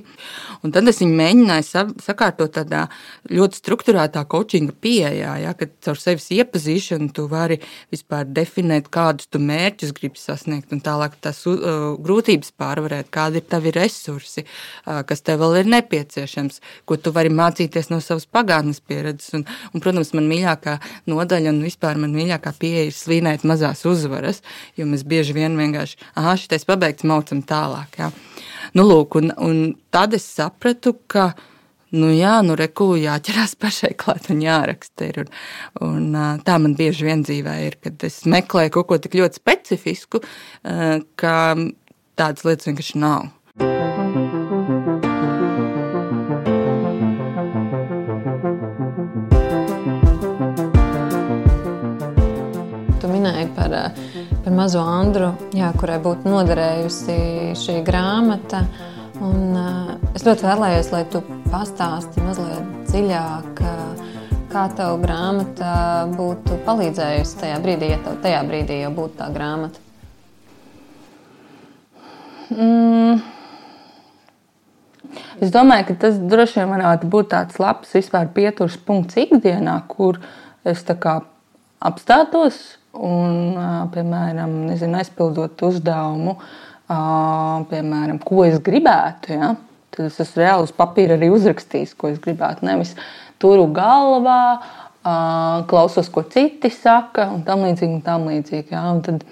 Un 0.64 0.74
tad 0.76 0.88
es 0.90 1.02
viņu 1.02 1.16
mēģināju 1.20 1.98
sakārtot 2.04 2.54
tādā 2.56 2.86
ļoti 3.30 3.60
struktūrētā 3.60 4.24
coachinga 4.32 4.76
pieejā, 4.80 5.36
ja, 5.44 5.54
kad 5.58 5.74
caur 5.86 6.00
sevis 6.00 6.30
iepazīšanu 6.36 7.12
tu 7.16 7.28
vari 7.32 7.60
vispār 7.94 8.28
definēt, 8.28 8.90
kādus 8.94 9.30
tu 9.32 9.42
mērķus 9.44 9.94
gribi 9.98 10.22
sasniegt, 10.22 10.72
un 10.76 10.84
tālāk 10.86 11.18
tās 11.24 11.42
uh, 11.50 11.98
grūtības 12.00 12.54
pārvarēt, 12.60 13.12
kādi 13.14 13.42
ir 13.42 13.48
tavi 13.52 13.74
resursi, 13.76 14.46
uh, 14.46 15.02
kas 15.08 15.24
tev 15.26 15.44
vēl 15.44 15.62
ir 15.62 15.72
nepieciešams, 15.76 16.62
ko 16.88 17.00
tu 17.00 17.14
vari 17.16 17.32
mācīties 17.34 17.92
no 17.92 18.00
savas 18.04 18.28
pagātnes 18.30 18.80
pieredzes. 18.80 19.34
Un, 19.38 19.46
un, 19.74 19.84
protams, 19.84 20.14
man 20.18 20.30
mīļākā 20.32 20.78
nodaļa 21.12 21.54
un 21.54 21.62
vispār 21.66 22.00
man 22.02 22.16
mīļākā 22.16 22.56
pieeja 22.60 22.88
ir 22.88 22.96
svinēt 22.96 23.46
mazās 23.48 23.84
uzvaras, 23.90 24.44
jo 24.80 24.88
mēs 24.90 25.06
bieži 25.08 25.36
vien 25.38 25.58
vienkārši, 25.60 26.00
ah, 26.16 26.34
šitais 26.40 26.68
pabeigts, 26.70 27.08
maucam 27.08 27.44
tālāk. 27.50 28.00
Jā. 28.02 28.10
Nu, 28.78 28.86
lūk, 28.86 29.18
un, 29.20 29.34
un 29.42 29.62
tad 29.94 30.14
es 30.18 30.28
sapratu, 30.30 30.94
ka 31.10 31.32
nu, 31.96 32.12
jā, 32.14 32.38
nu, 32.46 32.56
reku 32.60 32.92
jāķerās 33.00 33.56
pašai 33.60 33.96
klāt 34.00 34.30
un 34.34 34.44
jāraksta. 34.46 35.10
Ir. 35.10 35.24
Un, 35.82 36.12
un, 36.14 36.44
tā 36.46 36.60
man 36.62 36.78
bieži 36.80 37.10
vien 37.10 37.26
dzīvē 37.26 37.56
ir, 37.66 37.80
kad 37.84 38.06
es 38.08 38.22
meklēju 38.30 38.76
kaut 38.78 38.92
ko 38.92 39.02
tik 39.02 39.18
ļoti 39.20 39.42
specifisku, 39.42 40.22
ka 41.20 41.38
tādas 42.20 42.46
lietas 42.46 42.70
vienkārši 42.70 43.02
nav. 43.02 43.32
Tu 43.60 43.99
par 54.50 54.58
mazo 54.58 54.82
Andru, 54.82 55.28
jā, 55.54 55.68
kurai 55.78 56.00
būtu 56.02 56.26
noderējusi 56.26 57.54
šī 57.60 57.74
grāmata. 57.86 58.64
Un, 59.22 59.52
uh, 59.54 59.92
es 60.18 60.24
ļoti 60.26 60.48
vēlējos, 60.48 60.90
lai 60.94 61.02
tu 61.12 61.22
pastāstītu 61.52 62.24
mazliet 62.24 62.72
dziļāk, 62.88 63.62
kā 64.50 64.64
tev 64.74 64.96
grāmata 65.04 65.74
būtu 66.16 66.58
palīdzējusi 66.66 67.38
tajā 67.44 67.60
brīdī, 67.62 67.92
ja 67.92 68.00
tev 68.08 68.18
tajā 68.24 68.40
brīdī 68.48 68.80
jau 68.80 68.90
būtu 68.98 69.20
tā 69.20 69.30
grāmata. 69.36 69.86
Mm. 72.50 73.22
Es 75.46 75.54
domāju, 75.54 75.92
ka 75.92 76.00
tas 76.08 76.18
droši 76.18 76.64
vien 76.64 76.74
varētu 76.74 77.12
būt 77.14 77.32
tāds 77.36 77.62
labs 77.62 77.94
vispār 77.94 78.34
pieturas 78.34 78.82
punkts 78.82 79.20
ikdienā, 79.28 79.78
kur 79.92 80.18
es 80.66 80.82
apstātos 80.90 82.79
Un, 83.00 83.56
piemēram, 83.94 84.52
nezinu, 84.68 84.98
aizpildot 85.00 85.62
uzdevumu, 85.64 86.36
piemēram, 87.70 88.18
ko 88.26 88.44
es 88.44 88.58
gribētu, 88.64 89.38
ja? 89.38 89.54
tad 89.96 90.10
es 90.10 90.18
esmu 90.20 90.42
reāli 90.42 90.68
uz 90.68 90.74
papīra 90.76 91.16
arī 91.16 91.30
uzrakstījis, 91.32 91.94
ko 91.96 92.10
es 92.12 92.18
gribētu. 92.20 92.66
Nevis 92.68 92.92
turu 93.40 93.70
galvā, 93.72 94.42
klausos, 95.70 96.10
ko 96.12 96.26
citi 96.28 96.72
saka, 96.74 97.30
un 97.38 97.46
tam 97.48 97.64
līdzīgi. 97.64 98.02
Un 98.02 98.04
tam 98.04 98.28
līdzīgi 98.28 98.76
ja? 98.76 98.84
un 98.92 99.00
tad 99.06 99.24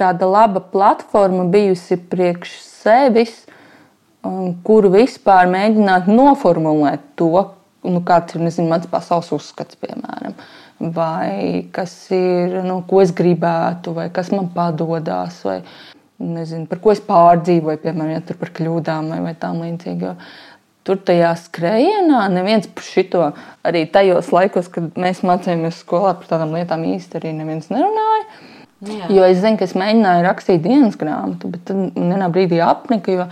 tāda 0.00 0.30
laba 0.30 0.64
platforma 0.72 1.44
bijusi 1.52 2.00
priekš 2.00 2.54
sevis, 2.64 3.42
kuru 4.64 4.94
vispār 4.96 5.52
mēģināt 5.52 6.08
noformulēt 6.08 7.04
to, 7.20 7.44
nu, 7.84 8.00
kāds 8.08 8.36
ir 8.36 8.48
nezinu, 8.48 8.72
mans 8.72 8.88
pasaules 8.88 9.28
uzskats, 9.36 9.76
piemēram 9.80 10.36
vai 10.80 11.68
kas 11.72 11.92
ir, 12.16 12.60
nu, 12.64 12.80
ko 12.88 13.02
es 13.04 13.12
gribētu, 13.16 13.92
vai 13.96 14.08
kas 14.14 14.30
man 14.32 14.48
padodas, 14.54 15.42
vai 15.44 15.60
nezinu, 16.20 16.66
par 16.70 16.80
ko 16.80 16.94
es 16.94 17.02
pārdzīvoju, 17.04 17.82
piemēram, 17.82 18.14
ja 18.16 18.38
par 18.40 18.52
kļūdām 18.56 19.12
vai, 19.12 19.20
vai 19.28 19.34
tam 19.40 19.60
līdzīgi. 19.64 20.14
Tur 20.88 20.96
tajā 21.04 21.34
skrējienā 21.36 22.22
neviens 22.32 22.64
par 22.72 22.86
šito 22.86 23.26
arī 23.68 23.84
tajos 23.92 24.30
laikos, 24.32 24.70
kad 24.72 24.96
mēs 25.00 25.20
mācījāmies 25.28 25.82
skolā 25.84 26.14
par 26.16 26.30
tādām 26.32 26.56
lietām 26.56 26.86
īsti 26.88 27.20
arī 27.20 27.34
neviens 27.36 27.68
nerunāja. 27.72 28.24
Jā. 28.88 29.10
Jo 29.12 29.26
es 29.28 29.42
zinu, 29.42 29.58
ka 29.60 29.66
es 29.68 29.76
mēģināju 29.76 30.24
rakstīt 30.24 30.62
dienas 30.64 30.96
grāmatu, 30.96 31.50
bet 31.52 31.66
tad 31.68 31.98
vienā 31.98 32.30
brīdī 32.32 32.62
apnika, 32.64 33.12
jo 33.12 33.26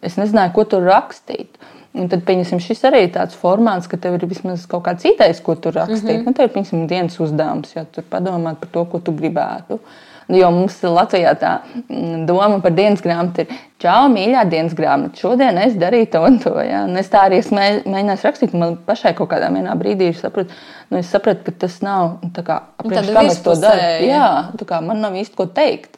es 0.00 0.16
nezināju, 0.16 0.54
ko 0.56 0.64
tur 0.72 0.88
rakstīt. 0.88 1.60
Un 1.96 2.10
tad, 2.12 2.26
pieņemsim, 2.28 2.60
šis 2.60 2.82
arī 2.90 3.06
ir 3.06 3.14
tāds 3.14 3.36
formāts, 3.40 3.88
ka 3.88 3.96
tev 4.00 4.18
ir 4.18 4.26
vismaz 4.28 4.66
kaut 4.68 4.84
kāds 4.84 5.06
idejas, 5.08 5.40
ko 5.44 5.54
tu 5.54 5.72
rakstīt. 5.72 6.18
Mm 6.18 6.20
-hmm. 6.20 6.26
nu, 6.26 6.36
tev 6.36 6.48
ir, 6.48 6.52
pieņemsim, 6.56 6.86
dienas 6.90 7.20
uzdevums, 7.20 7.72
ja 7.76 7.84
tur 7.84 8.04
padomāt 8.10 8.60
par 8.60 8.68
to, 8.72 8.84
ko 8.84 9.00
tu 9.00 9.12
gribētu. 9.12 9.80
Jo 10.28 10.48
mums 10.50 10.80
Latvijā 10.82 11.36
tā 11.38 11.52
mm, 11.88 12.24
doma 12.26 12.58
par 12.60 12.72
dienas 12.74 13.02
grāmatu 13.02 13.44
ir, 13.44 13.52
čau, 13.78 14.08
mīļā 14.10 14.42
dienas 14.50 14.74
grāmata, 14.74 15.20
šodien 15.20 15.58
es 15.62 15.76
darīju 15.78 16.08
to 16.10 16.22
un 16.26 16.38
to. 16.42 16.54
Ja? 16.66 16.82
Un 16.88 16.96
es 16.96 17.08
tā 17.12 17.22
arī 17.28 17.38
mēģināju 17.40 18.24
rakstīt, 18.24 18.56
man 18.58 18.76
pašai 18.88 19.14
kaut 19.14 19.30
kādā 19.30 19.52
brīdī 19.78 20.10
ir 20.10 20.18
sapratu, 20.18 20.50
nu, 20.90 21.02
sapratu, 21.02 21.44
ka 21.44 21.52
tas 21.52 21.78
nav 21.80 22.18
tā 22.34 22.42
kā, 22.42 22.60
kā 22.82 23.22
mēs 23.22 23.42
to 23.44 23.54
darām. 23.54 24.02
Jā, 24.02 24.50
tā 24.58 24.66
kā 24.66 24.80
man 24.82 25.00
nav 25.00 25.14
īsti 25.14 25.36
ko 25.36 25.46
teikt. 25.46 25.96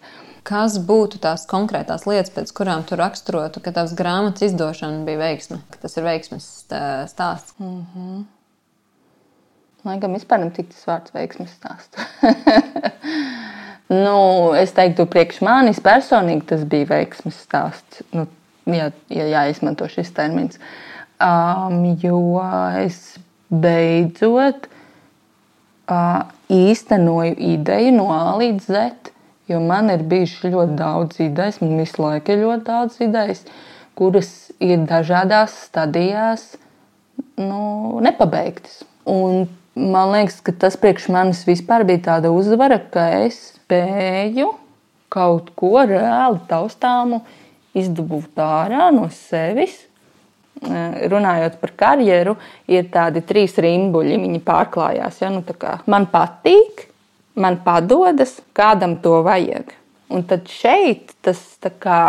Kas 0.48 0.78
būtu 0.80 1.18
tās 1.20 1.42
konkrētās 1.48 2.06
lietas, 2.08 2.32
pēc 2.32 2.50
kurām 2.56 2.80
tu 2.88 2.96
raksturotu, 2.96 3.60
ka 3.60 3.72
tavs 3.76 3.92
grāmatas 3.96 4.46
izdošana 4.46 5.02
bija 5.04 5.20
veiksme, 5.20 5.58
ka 5.68 5.82
tas 5.82 5.96
ir 5.98 6.06
veiksmes 6.06 6.46
stāsts? 7.10 7.52
Mm 7.60 7.82
-hmm. 7.84 8.22
Laikam 9.84 10.16
vispār 10.16 10.40
netik 10.40 10.70
tas 10.72 10.86
vārds 10.88 11.12
veiksmes 11.14 11.52
stāsts. 11.52 12.00
nu, 14.04 14.54
es 14.56 14.72
teiktu, 14.72 15.06
priekš 15.06 15.40
manis 15.40 15.80
personīgi 15.80 16.46
tas 16.46 16.64
bija 16.64 16.86
veiksmes 16.94 17.36
stāsts. 17.44 18.02
Nu, 18.12 18.26
ja, 18.66 18.90
ja 19.08 19.28
jāizmanto 19.28 19.88
šis 19.88 20.12
termins. 20.16 20.58
Um, 21.20 21.96
jo 22.02 22.40
es 22.78 23.18
beidzot 23.50 24.68
uh, 25.90 26.24
īstenoju 26.48 27.34
ideju 27.36 27.92
no 27.92 28.10
A 28.12 28.36
līdz 28.38 28.66
Z 28.66 29.12
Jo 29.48 29.62
man 29.64 29.88
ir 29.92 30.04
bijuši 30.04 30.52
ļoti 30.52 30.76
daudz 30.76 31.20
idejas, 31.24 31.62
man 31.62 31.78
visu 31.80 32.02
laiku 32.04 32.34
ir 32.34 32.42
ļoti 32.44 32.66
daudz 32.66 32.98
idejas, 33.00 33.44
kuras 33.96 34.30
ir 34.60 34.82
dažādās 34.88 35.54
stadijās 35.70 36.50
nu, 37.40 37.98
nepabeigtas. 38.04 38.82
Un 39.08 39.46
man 39.72 40.12
liekas, 40.12 40.42
ka 40.44 40.52
tas 40.52 40.76
priekš 40.80 41.08
manis 41.14 41.44
vispār 41.48 41.86
bija 41.88 42.04
tāda 42.10 42.32
uzvara, 42.34 42.80
ka 42.92 43.08
es 43.22 43.40
spēju 43.54 44.52
kaut 45.08 45.52
ko 45.56 45.84
reāli 45.88 46.42
taustāmu 46.50 47.22
izdabūt 47.78 48.40
ārā 48.42 48.90
no 48.94 49.08
sevis. 49.14 49.86
Runājot 50.58 51.60
par 51.60 51.72
karjeru, 51.78 52.34
ir 52.66 52.88
tādi 52.90 53.22
trīs 53.22 53.54
rimbuļi, 53.62 54.16
viņi 54.24 54.40
pārklājās. 54.44 55.20
Ja? 55.22 55.30
Nu, 55.30 55.44
man 55.86 56.08
patīk, 56.10 56.88
man 57.40 57.60
padodas, 57.64 58.38
kādam 58.56 58.98
to 59.02 59.20
vajag. 59.26 59.74
Un 60.08 60.24
tad 60.28 60.48
šeit 60.48 61.12
tas 61.22 61.40
tā 61.62 61.72
kā 61.82 62.00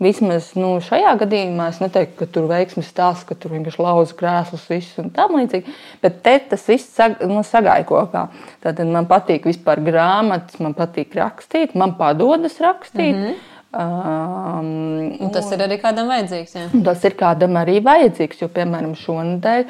Vismaz 0.00 0.54
nu, 0.56 0.78
šajā 0.80 1.10
gadījumā 1.20 1.66
es 1.74 1.78
neteiktu, 1.82 2.14
ka 2.22 2.26
tur 2.32 2.46
veiksmīgs 2.48 2.88
stāsts, 2.88 3.26
ka 3.28 3.34
tur 3.36 3.52
vienkārši 3.52 3.82
lauza 3.84 4.14
krēslus, 4.16 4.62
viss 4.70 4.96
un 5.02 5.10
tam 5.12 5.34
līdzīgi. 5.36 5.74
Bet 6.00 6.22
te 6.24 6.38
tas 6.54 6.64
viss 6.70 6.88
sag, 6.96 7.18
nu, 7.28 7.42
sagāja 7.44 7.84
kopā. 7.88 8.22
Tad 8.64 8.80
man 8.88 9.04
patīk 9.10 9.44
vispār 9.50 9.82
grāmatas, 9.84 10.56
man 10.64 10.72
patīk 10.78 11.12
rakstīt, 11.20 11.76
man 11.76 11.98
padodas 12.00 12.56
rakstīt. 12.64 13.12
Mm 13.12 13.26
-hmm. 13.26 13.46
Um, 13.70 15.12
un 15.20 15.30
tas 15.30 15.52
ir 15.52 15.60
arī 15.62 15.76
kādam 15.78 16.08
vajadzīgs. 16.10 16.56
Jā. 16.56 16.64
Tas 16.84 17.04
ir 17.04 17.14
kādam 17.14 17.60
arī 17.60 17.76
vajadzīgs, 17.84 18.40
jo, 18.40 18.48
piemēram, 18.48 18.96
šonadēļ 18.98 19.64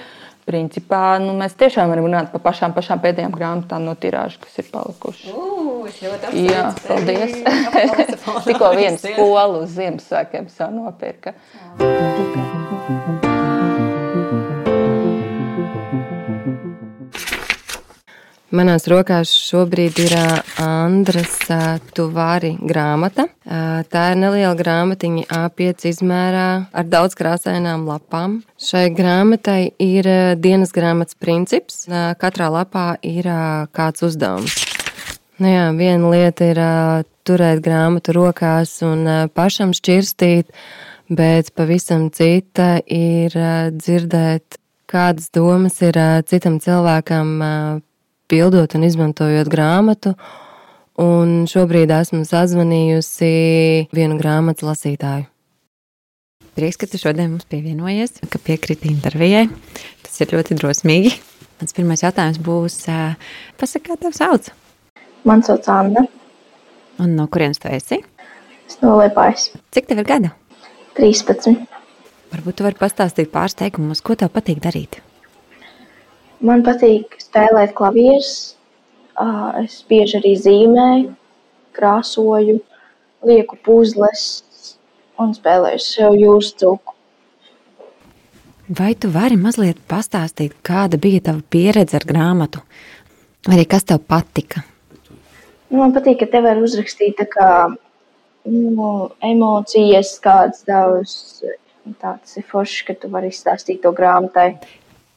principā 0.51 1.05
nu, 1.23 1.35
mēs 1.39 1.55
tiešām 1.61 1.93
varam 1.93 2.09
runāt 2.09 2.33
par 2.35 2.45
pašām, 2.51 2.75
pašām 2.77 3.03
pēdējām 3.05 3.35
grāmatām 3.37 3.87
no 3.87 3.95
tirāžas, 4.01 4.41
kas 4.43 4.61
ir 4.63 4.69
palikušas. 4.75 5.31
Jā, 6.37 6.67
paldies. 6.87 7.39
Tikko 8.49 8.75
viena 8.77 8.99
skola 8.99 9.63
uz 9.63 9.75
Ziemassvētkiem 9.79 10.51
nopirka. 10.77 11.35
Manās 18.51 18.89
rokās 18.91 19.31
šobrīd 19.31 19.99
ir 20.03 20.13
Andras 20.59 21.37
Tuvāri 21.95 22.57
grāmata. 22.59 23.29
Tā 23.47 24.01
ir 24.11 24.17
neliela 24.19 24.57
grāmatiņa 24.59 25.29
A5 25.37 25.85
izmērā 25.87 26.47
ar 26.75 26.89
daudz 26.91 27.15
krāsainām 27.15 27.85
lapām. 27.87 28.41
Šai 28.59 28.89
grāmatai 28.91 29.71
ir 29.79 30.09
dienas 30.43 30.75
grāmatas 30.75 31.15
princips. 31.15 31.85
Katrā 32.19 32.49
lapā 32.51 32.97
ir 33.07 33.29
kāds 33.71 34.03
uzdevums. 34.09 34.57
Nu 35.39 35.53
jā, 35.53 35.69
viena 35.79 36.11
lieta 36.11 36.49
ir 36.51 36.61
turēt 37.23 37.63
grāmatu 37.63 38.17
rokās 38.17 38.73
un 38.83 39.07
pašam 39.31 39.71
šķirstīt, 39.79 40.51
bet 41.07 41.53
pavisam 41.55 42.09
cita 42.11 42.81
ir 42.83 43.39
dzirdēt, 43.79 44.59
kādas 44.91 45.31
domas 45.31 45.79
ir 45.87 46.01
citam 46.27 46.59
cilvēkam 46.59 47.31
pildot 48.31 48.77
un 48.79 48.87
izmantojot 48.87 49.51
grāmatu. 49.51 50.15
Un 51.01 51.45
šobrīd 51.49 51.91
esmu 51.97 52.23
sazvanījusi 52.29 53.31
vienu 53.97 54.19
grāmatu 54.21 54.69
lasītāju. 54.69 55.27
Prieks, 56.59 56.77
ka 56.81 56.89
tu 56.91 56.99
šodien 57.01 57.31
mums 57.31 57.47
pievienojies, 57.49 58.19
ka 58.29 58.41
piekriti 58.43 58.91
intervijai. 58.91 59.47
Tas 60.05 60.19
ir 60.21 60.35
ļoti 60.35 60.59
drosmīgi. 60.59 61.15
Mans 61.61 61.77
pirmais 61.77 62.03
jautājums 62.03 62.41
būs, 62.43 62.83
pasaka, 63.61 63.93
kā 63.93 63.99
tev 64.01 64.17
sauc? 64.17 64.51
Man 65.29 65.45
sauc 65.47 65.67
Anna. 65.73 66.07
Un 67.01 67.15
no 67.17 67.27
kurienes 67.33 67.61
tu 67.61 67.69
esi? 67.73 68.01
Es 68.69 68.81
no 68.83 68.97
Liepājas. 69.01 69.51
Cik 69.73 69.89
tev 69.89 70.03
ir 70.03 70.09
gadu? 70.09 70.33
13. 70.99 71.55
Varbūt 72.31 72.61
tu 72.61 72.67
vari 72.67 72.79
pastāstīt 72.81 73.31
pāris 73.33 73.57
teikumus, 73.59 74.03
ko 74.05 74.17
tev 74.19 74.33
patīk 74.35 74.61
darīt. 74.63 75.01
Man 76.41 76.63
patīk 76.65 77.19
spēlēt 77.21 77.75
klavierus. 77.77 78.57
Es 79.61 79.83
bieži 79.89 80.17
arī 80.21 80.33
zīmēju, 80.41 81.11
krāsoju, 81.77 82.61
lieku 83.29 83.59
puzles 83.61 84.23
un 85.21 85.35
spēlēju 85.37 85.83
sev 85.85 86.17
jūras 86.17 86.55
cūku. 86.57 86.97
Vai 88.81 88.95
tu 88.95 89.11
vari 89.13 89.37
mazliet 89.37 89.83
pastāstīt, 89.91 90.55
kāda 90.65 90.97
bija 91.03 91.27
tava 91.29 91.43
pieredze 91.53 91.99
ar 91.99 92.07
grāmatu? 92.09 92.63
Vai 93.45 93.59
arī 93.59 93.67
kas 93.69 93.85
tev 93.85 94.01
patika? 94.09 94.63
Nu, 95.69 95.83
man 95.83 95.93
patīk, 95.93 96.23
ka 96.23 96.31
te 96.31 96.41
var 96.45 96.61
uzrakstīt 96.63 97.21
kā, 97.35 97.51
nu, 98.49 98.91
emocijas, 99.27 100.17
kādas 100.23 100.65
daudz. 100.69 101.17
Tas 102.01 102.37
ir 102.39 102.45
forši, 102.47 102.85
ka 102.87 102.95
tu 103.03 103.11
vari 103.13 103.33
izstāstīt 103.33 103.81
to 103.83 103.91
grāmatai. 103.97 104.55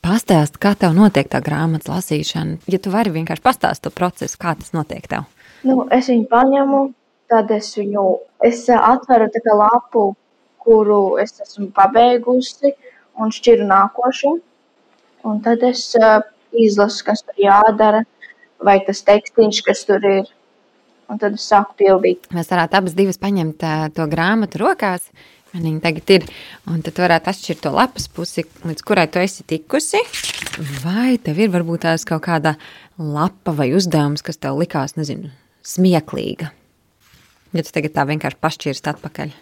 Pastāst, 0.03 0.57
kā 0.59 0.73
tev 0.75 0.91
notiek 0.97 1.29
tā 1.31 1.39
grāmatas 1.39 1.87
lasīšana. 1.87 2.57
Ja 2.67 2.79
tu 2.83 2.91
vari 2.91 3.13
vienkārši 3.13 3.43
pastāstīt 3.45 3.85
to 3.87 3.91
procesu, 3.95 4.35
kā 4.41 4.51
tas 4.59 4.73
notiek 4.75 5.05
tev. 5.07 5.29
Nu, 5.63 5.85
es 5.95 6.09
viņu 6.11 6.25
paņemu, 6.27 6.81
tad 7.31 7.53
es 7.55 7.69
viņu 7.77 8.03
es 8.43 8.65
atveru 8.75 9.29
lapu, 9.55 10.03
kuru 10.59 11.15
es 11.23 11.39
esmu 11.45 11.69
pabeigusi, 11.71 12.73
un 13.15 13.31
šķiru 13.31 13.69
nākošo. 13.69 14.33
Un 15.23 15.39
tad 15.45 15.63
es 15.63 15.85
uh, 15.95 16.19
izlasu, 16.51 17.05
kas 17.07 17.23
tur 17.23 17.39
jādara, 17.39 18.03
vai 18.59 18.81
tas 18.83 19.05
tekstīns, 19.07 19.61
kas 19.63 19.85
tur 19.87 20.03
ir. 20.03 20.27
Un 21.07 21.19
tad 21.19 21.39
es 21.39 21.47
sāku 21.47 21.77
pildīt. 21.79 22.27
Mēs 22.35 22.51
varētu 22.51 22.79
abas 22.79 22.99
divas 22.99 23.19
paņemt 23.23 23.63
uh, 23.63 23.87
to 23.95 24.07
grāmatu 24.11 24.59
rokās, 24.65 25.07
viņa 25.61 25.81
tagad 25.83 26.13
ir. 26.15 26.25
Un 26.69 26.81
tad 26.85 26.97
varētu 26.97 27.29
atšķirt 27.29 27.61
to 27.65 27.73
lapas 27.73 28.07
pusi, 28.09 28.45
līdz 28.65 28.85
kurai 28.85 29.05
tu 29.11 29.21
esi 29.21 29.45
tikusi. 29.47 30.01
Vai 30.81 31.19
tev 31.21 31.41
ir 31.43 31.53
varbūt 31.53 31.85
tās 31.85 32.05
kaut 32.09 32.23
kāda 32.25 32.55
lapa 32.97 33.53
vai 33.55 33.69
uzdevums, 33.77 34.25
kas 34.25 34.41
tev 34.41 34.57
likās, 34.61 34.97
nezinu, 34.97 35.29
smieklīga? 35.65 36.49
Ja 37.53 37.61
tu 37.61 37.73
tagad 37.75 37.93
tā 37.93 38.07
vienkārši 38.09 38.41
pašķirst 38.41 38.89
atpakaļ, 38.95 39.33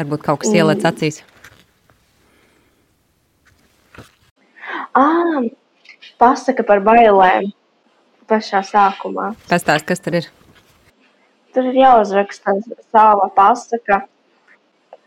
varbūt 0.00 0.24
kaut 0.24 0.44
kas 0.44 0.54
ieliec 0.54 0.80
mm. 0.80 0.88
acīs. 0.88 1.20
Ah, 4.96 5.44
pasaka 6.18 6.64
par 6.66 6.80
bailēm 6.84 7.52
pašā 8.28 8.62
sākumā. 8.64 9.34
Pastāst, 9.50 9.84
kas 9.88 10.00
tur 10.04 10.18
ir? 10.22 10.28
Tur 11.52 11.68
ir 11.68 11.76
jāuzraksta 11.80 12.56
sava 12.88 13.28
pasaka 13.36 14.02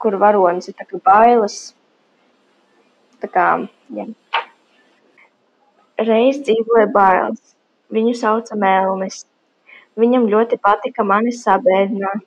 kur 0.02 0.18
varonis 0.24 0.72
ir 0.72 0.76
kā 0.80 1.00
bailes. 1.06 1.58
Tā 3.22 3.30
kā, 3.36 3.48
ja. 3.98 4.08
Reiz 6.12 6.42
dzīvoja 6.48 6.88
bailes. 6.96 7.56
Viņu 7.94 8.16
sauca 8.18 8.58
Melnis. 8.58 9.22
Viņam 10.00 10.30
ļoti 10.32 10.58
patika 10.64 11.04
mani 11.04 11.34
sabēdināt. 11.36 12.26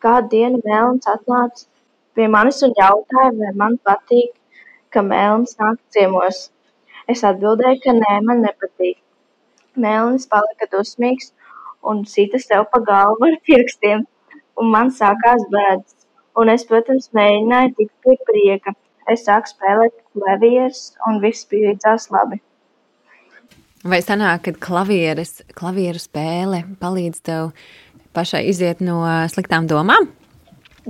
Kādu 0.00 0.30
dienu 0.32 0.60
Melnis 0.64 1.08
atnāca 1.10 1.66
pie 2.14 2.26
manis 2.28 2.62
un 2.66 2.72
jautāja, 2.76 3.32
vai 3.40 3.50
man 3.62 3.76
patīk, 3.88 4.32
ka 4.92 5.02
Melnis 5.06 5.56
nāk 5.60 5.78
ciemos. 5.94 6.48
Es 7.08 7.22
atbildēju, 7.26 7.80
ka 7.84 7.94
nē, 7.96 8.16
man 8.26 8.42
nepatīk. 8.46 8.98
Melnis 9.84 10.26
palika 10.30 10.68
dusmīgs 10.72 11.30
un 11.90 12.04
sita 12.12 12.40
sev 12.42 12.66
pa 12.72 12.80
galvu 12.90 13.28
ar 13.30 13.38
pirkstiem, 13.46 14.04
un 14.60 14.72
man 14.74 14.92
sākās 15.00 15.46
bēdas. 15.54 15.99
Un 16.38 16.52
es, 16.52 16.62
protams, 16.68 17.10
mēģināju 17.16 17.74
tikt 17.78 17.94
pie 18.06 18.16
prieka. 18.28 18.74
Es 19.10 19.24
sāku 19.26 19.50
spēlēt 19.50 19.96
klavierus, 20.14 20.92
un 21.08 21.18
viss 21.22 21.48
beidzās 21.50 22.06
labi. 22.14 22.38
Vai 23.80 24.02
sanāk, 24.04 24.44
ka 24.44 24.52
klavieres, 24.68 25.40
klavieru 25.56 25.98
spēle 25.98 26.62
palīdz 26.82 27.22
tev 27.26 27.50
pašai 28.14 28.44
iziet 28.50 28.82
no 28.84 29.00
sliktām 29.32 29.66
domām? 29.70 30.10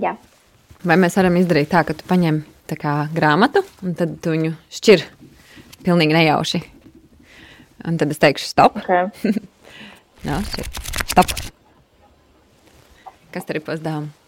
Jā. 0.00 0.16
Vai 0.84 0.98
mēs 1.00 1.16
varam 1.16 1.38
izdarīt 1.38 1.70
tā, 1.72 1.84
ka 1.86 1.94
tu 1.96 2.04
paņem 2.08 2.42
tā 2.70 2.76
kā 2.80 2.94
grāmatu, 3.14 3.62
un 3.86 3.96
tad 3.98 4.18
tu 4.24 4.34
viņu 4.34 4.52
šķir 4.74 5.06
pilnīgi 5.86 6.16
nejauši? 6.18 6.62
Un 7.88 7.96
tad 8.00 8.12
es 8.12 8.20
teikšu 8.20 8.50
stop. 8.50 8.80
Okay. 8.82 9.38
no, 10.28 10.40
stop. 11.08 11.32
Kas 13.30 13.46
tur 13.46 13.60
ir 13.60 13.64
pazdevums? 13.64 14.19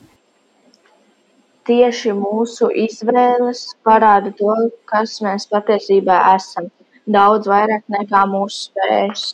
Tieši 1.68 2.14
mūsu 2.18 2.68
izvēles 2.74 3.66
parāda 3.86 4.32
to, 4.38 4.54
kas 4.90 5.20
mēs 5.22 5.46
patiesībā 5.50 6.16
esam, 6.34 6.70
daudz 7.06 7.46
vairāk 7.50 7.84
nekā 7.92 8.24
mūsu 8.30 8.70
spējas. 8.70 9.26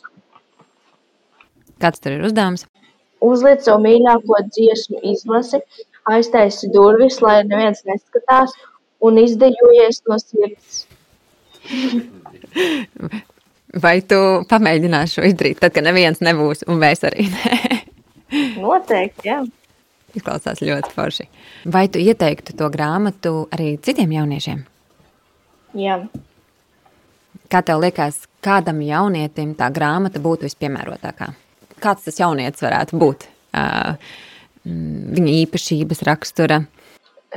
Kāds 1.81 2.03
tur 2.03 2.17
ir 2.17 2.27
uzdevums? 2.27 2.67
Uzliec 3.25 3.63
savu 3.65 3.81
mīļāko 3.83 4.43
dziesmu 4.51 5.01
izlasi, 5.11 5.61
aiztaisi 6.11 6.69
durvis, 6.75 7.19
lai 7.23 7.41
neviens 7.47 7.81
neskatās, 7.87 8.53
un 9.03 9.19
izdejojies 9.23 10.03
no 10.07 10.19
sirds. 10.21 10.85
Vai 13.83 13.99
tu 14.01 14.17
pamēģināsi 14.49 15.19
šo 15.19 15.27
izdarīt, 15.29 15.59
tad, 15.61 15.75
kad 15.75 15.85
neviens 15.85 16.23
nebūs, 16.25 16.65
un 16.69 16.79
mēs 16.81 17.05
arī 17.05 17.27
nē? 17.29 17.57
Noteikti, 18.57 19.29
jā. 19.29 19.43
Izklausās 20.17 20.63
ļoti 20.65 20.93
forši. 20.95 21.27
Vai 21.69 21.85
tu 21.91 22.01
ieteiktu 22.01 22.55
to 22.57 22.69
grāmatu 22.73 23.43
arī 23.53 23.75
citiem 23.85 24.15
jauniešiem? 24.15 24.63
Jā. 25.77 25.99
Kā 27.49 27.61
tev 27.65 27.83
liekas, 27.83 28.23
kādam 28.45 28.81
jaunietim 28.85 29.53
tā 29.57 29.69
grāmata 29.73 30.21
būtu 30.21 30.47
vispiemērotākā? 30.47 31.29
Kāds 31.81 32.07
tas 32.07 32.19
jaunietis 32.19 32.65
varētu 32.65 32.99
būt? 32.99 33.27
Uh, 33.53 33.95
viņa 34.65 35.35
īpašības 35.45 36.03
rakstura? 36.09 36.63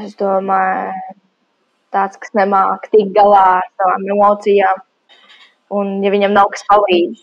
Es 0.01 0.17
domāju, 0.17 0.93
tāds, 1.93 2.19
kas 2.21 2.33
nemāk 2.37 2.89
tikt 2.93 3.13
galā 3.17 3.45
ar 3.61 3.69
savām 3.77 4.09
emocijām. 4.17 4.83
Un, 5.73 5.95
ja 6.05 6.13
viņam 6.13 6.35
nav 6.37 6.51
kas 6.53 6.65
palīdz, 6.69 7.23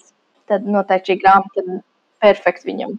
tad 0.49 0.65
noteikti 0.65 1.13
šī 1.13 1.21
grāmata 1.21 1.62
ir 1.62 1.81
perfekta 2.21 2.69
viņam. 2.69 2.97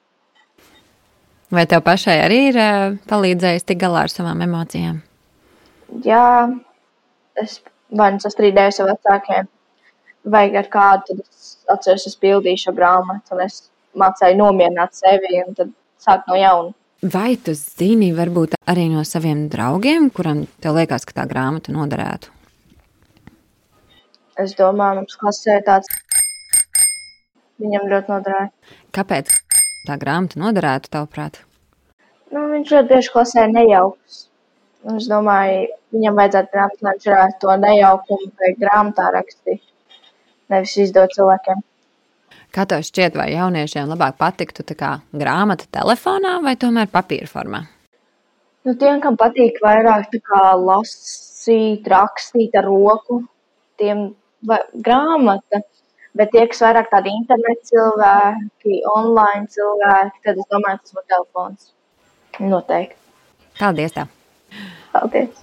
Vai 1.50 1.64
tev 1.66 1.82
pašai 1.82 2.20
arī 2.22 2.40
ir 2.52 2.58
palīdzējis 3.10 3.66
tikt 3.66 3.82
galā 3.82 4.04
ar 4.06 4.12
savām 4.12 4.42
emocijām? 4.46 5.00
Jā, 6.06 6.46
es 7.42 7.58
vai 7.96 8.12
nu 8.14 8.22
sastrīdējos 8.22 8.80
ar 8.82 8.92
vecākiem, 8.92 9.48
vai 10.30 10.44
ar 10.56 10.68
kādu, 10.70 11.08
tad 11.08 11.22
es 11.24 11.48
atceros, 11.70 12.06
es 12.06 12.18
pildīju 12.20 12.64
šo 12.64 12.74
grāmatu, 12.76 13.34
un 13.34 13.44
es 13.46 13.64
mācīju 13.98 14.38
nomierināt 14.38 14.94
sevi, 14.98 15.40
un 15.42 15.56
tad 15.58 15.72
sākt 16.02 16.30
no 16.30 16.38
jauna. 16.38 16.74
Vai 17.00 17.32
tu 17.40 17.54
zini, 17.56 18.10
varbūt 18.12 18.58
arī 18.68 18.86
no 18.92 19.02
saviem 19.08 19.46
draugiem, 19.52 20.10
kuram 20.14 20.44
tev 20.60 20.76
liekas, 20.76 21.06
ka 21.08 21.16
tā 21.22 21.26
grāmata 21.30 21.72
noderētu? 21.72 22.30
Es 24.40 24.52
domāju, 24.56 25.00
mums 25.00 25.16
klasē 25.20 25.58
tāds 25.64 25.88
viņam 27.60 27.88
ļoti 27.90 28.12
noderēja. 28.12 28.50
Kāpēc 28.96 29.32
tā 29.88 29.96
grāmata 30.00 30.40
noderētu, 30.42 30.92
tavuprāt? 30.96 31.40
Nu, 32.30 32.46
viņš 32.52 32.74
ļoti 32.74 32.92
bieži 32.92 33.14
klasē 33.14 33.46
nejauks. 33.50 34.26
Un 34.88 34.96
es 34.96 35.08
domāju, 35.10 35.66
viņam 35.92 36.20
vajadzētu 36.20 36.54
grāmatā, 36.54 36.92
varētu 37.04 37.42
to 37.42 37.56
nejaukumu 37.64 38.30
vai 38.40 38.52
grāmatā 38.60 39.10
rakstīt, 39.16 39.60
nevis 40.52 40.76
izdot 40.80 41.12
cilvēkiem. 41.16 41.60
Kā 42.50 42.64
tev 42.66 42.82
šķiet, 42.86 43.18
vai 43.18 43.28
jauniešiem 43.34 43.90
labāk 43.92 44.16
patiktu 44.18 44.64
kā 44.78 44.96
grāmata 45.14 45.68
telefonā 45.70 46.38
vai 46.42 46.56
tomēr 46.58 46.88
papīra 46.90 47.28
formā? 47.30 47.60
Nu, 48.66 48.74
tiem, 48.76 48.98
kam 49.04 49.16
patīk 49.20 49.60
vairāk 49.64 50.10
kā 50.24 50.40
lasīt, 50.60 51.86
rakstīt 51.88 52.56
ar 52.58 52.66
roku, 52.68 53.22
tiem 53.80 54.10
va, 54.46 54.58
grāmata. 54.74 55.62
Bet 56.18 56.32
tie, 56.34 56.42
kas 56.50 56.58
vairāk 56.64 56.88
tādi 56.90 57.12
internetu 57.14 57.70
cilvēki, 57.70 58.80
online 58.90 59.46
cilvēki, 59.54 60.22
tad 60.26 60.40
es 60.42 60.48
domāju, 60.50 60.80
tas 60.82 60.96
būtu 60.96 61.06
telefons. 61.12 61.68
Noteikti. 62.40 62.98
Paldies! 63.60 63.94
Tev. 63.94 64.10
Paldies! 64.90 65.34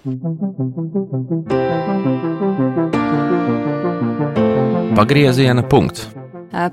Pagrieziena 4.97 5.63
punkts. 5.71 6.09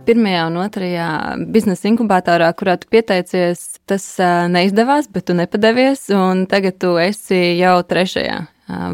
Pirmajā 0.09 0.43
un 0.49 0.59
otrajā 0.63 1.09
biznesa 1.55 1.91
inkubatorā, 1.91 2.51
kurā 2.57 2.79
tu 2.81 2.89
pieteicies, 2.91 3.65
tas 3.87 4.05
neizdevās, 4.51 5.11
bet 5.13 5.29
tu 5.29 5.39
nepadevies, 5.39 6.09
un 6.17 6.47
tagad 6.51 6.81
tu 6.83 6.97
esi 6.99 7.59
jau 7.61 7.77
trešajā. 7.87 8.39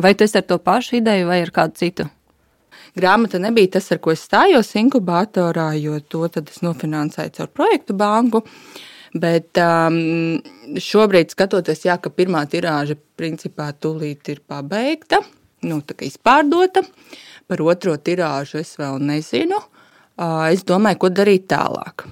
Vai 0.02 0.16
tu 0.18 0.26
esi 0.26 0.40
ar 0.40 0.48
to 0.50 0.58
pašu 0.58 0.98
ideju 0.98 1.30
vai 1.30 1.44
ar 1.44 1.52
kādu 1.54 1.78
citu? 1.78 2.10
Grāmata 2.98 3.38
nebija 3.38 3.76
tas, 3.76 3.90
ar 3.94 4.00
ko 4.02 4.14
es 4.14 4.24
stājos 4.26 4.72
inkubatorā, 4.80 5.70
jo 5.78 5.98
to 6.00 6.26
es 6.26 6.62
nofinansēju 6.64 7.34
caur 7.38 7.50
projektu 7.54 7.96
banku. 7.98 8.44
Bet 9.10 9.58
um, 9.58 10.38
šobrīd, 10.78 11.32
skatoties, 11.34 11.82
jā, 11.88 11.96
ka 11.98 12.12
pirmā 12.14 12.44
tirāža 12.50 12.94
principā 13.18 13.72
tūlīt 13.74 14.30
ir 14.30 14.42
pabeigta, 14.46 15.18
nu, 15.66 15.80
tā 15.82 15.98
kā 15.98 16.06
izpārdota. 16.06 16.84
Par 17.50 17.62
otro 17.66 17.96
tirāžu 17.98 18.60
es 18.62 18.76
vēl 18.78 19.02
nezinu. 19.02 19.58
Es 20.52 20.62
domāju, 20.68 21.00
ko 21.02 21.10
darīt 21.10 21.48
tālāk. 21.50 22.06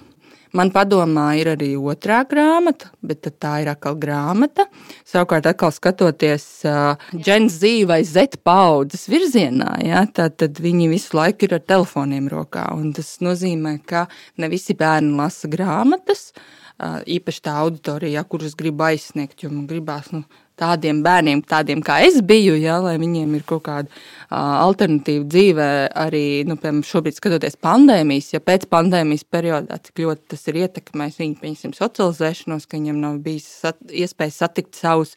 Man 0.56 0.70
padomā 0.72 1.26
ir 1.40 1.50
arī 1.52 1.72
otrā 1.76 2.22
grāmata, 2.28 2.90
bet 3.04 3.26
tā 3.40 3.58
ir 3.62 3.70
atkal 3.72 3.98
grāmata. 4.00 4.68
Savukārt, 5.08 5.48
atkal 5.50 5.72
skatoties 5.74 6.46
uh, 6.68 6.94
Gen 7.12 7.50
Z 7.52 7.84
vai 7.88 8.00
Z 8.06 8.40
paudzes 8.46 9.08
virzienā, 9.10 9.74
ja, 9.84 10.04
tad, 10.06 10.38
tad 10.40 10.60
viņi 10.62 10.88
visu 10.92 11.18
laiku 11.18 11.48
ir 11.48 11.58
ar 11.58 11.64
telefoniem 11.68 12.30
rokā. 12.32 12.68
Tas 12.96 13.16
nozīmē, 13.24 13.78
ka 13.88 14.06
ne 14.40 14.48
visi 14.52 14.76
bērni 14.78 15.16
lasa 15.18 15.50
grāmatas, 15.52 16.30
uh, 16.32 17.00
īpaši 17.04 17.44
tā 17.44 17.58
auditorija, 17.64 18.20
ja, 18.20 18.24
kurus 18.24 18.56
gribu 18.58 18.88
aizsniegt, 18.88 19.42
jo 19.44 19.52
man 19.52 19.68
gribās. 19.70 20.12
Nu, 20.14 20.24
tādiem 20.58 21.02
bērniem, 21.04 21.42
tādiem 21.46 21.82
kā 21.84 22.00
es 22.06 22.18
biju, 22.24 22.56
ja, 22.58 22.78
lai 22.82 22.96
viņiem 23.00 23.36
ir 23.38 23.44
kaut 23.48 23.64
kāda 23.68 23.88
uh, 23.88 24.36
alternatīva 24.64 25.26
dzīve, 25.30 25.68
arī 26.06 26.24
nu, 26.48 26.58
piemēram, 26.58 26.82
šobrīd 26.86 27.18
skatoties 27.18 27.58
pandēmijas, 27.64 28.32
ja 28.34 28.42
pēc 28.44 28.68
pandēmijas 28.72 29.26
periodā, 29.30 29.78
cik 29.84 30.04
ļoti 30.04 30.34
tas 30.34 30.44
ir 30.50 30.60
ietekmējis 30.64 31.20
viņu 31.22 31.38
pieņemsim, 31.42 31.76
socializēšanos, 31.78 32.68
ka 32.68 32.78
viņiem 32.78 33.00
nav 33.02 33.20
bijis 33.24 33.48
sat, 33.64 33.80
iespēja 33.88 34.36
satikt 34.42 34.78
savus 34.78 35.14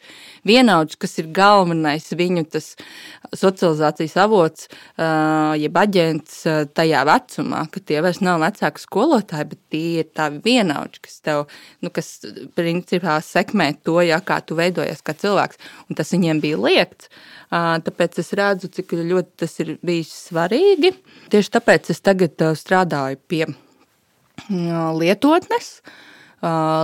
vienaudžus, 0.48 1.00
kas 1.02 1.18
ir 1.22 1.30
galvenais 1.34 2.08
viņu 2.14 2.46
socializācijas 3.32 4.14
avots, 4.20 4.68
uh, 5.00 5.52
jeb 5.56 5.76
aģents 5.80 6.34
uh, 6.48 6.62
tajā 6.68 7.02
vecumā, 7.08 7.62
ka 7.72 7.80
tie 7.80 8.02
vairs 8.04 8.20
nav 8.24 8.42
vecāki 8.42 8.82
skolotāji, 8.82 9.48
bet 9.54 9.60
tie 9.72 10.02
ir 10.02 10.10
tavi 10.12 10.42
vienaudži, 10.44 11.02
kas 11.06 11.20
tev, 11.24 11.44
nu, 11.80 11.92
kas 11.94 12.10
principā 12.58 13.16
sekmē 13.24 13.70
to, 13.86 13.98
ja 14.04 14.20
kā 14.24 14.42
tu 14.44 14.58
veidojies 14.58 15.00
kā 15.04 15.16
cilvēks 15.16 15.60
un 15.88 15.98
tas 15.98 16.12
viņiem 16.12 16.42
bija 16.44 16.60
liekts. 16.60 17.08
Tāpēc 17.52 18.20
es 18.22 18.30
redzu, 18.38 18.70
cik 18.72 18.94
ļoti 18.96 19.42
tas 19.42 19.58
ir 19.60 19.74
bijis 19.84 20.12
svarīgi. 20.30 20.94
Tieši 21.32 21.52
tāpēc 21.52 21.90
es 21.92 22.00
tagad 22.00 22.40
strādāju 22.56 23.20
pie 23.28 23.44
lietotnes. 24.48 25.74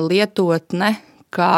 Lietotne 0.05 0.91
kā 1.33 1.55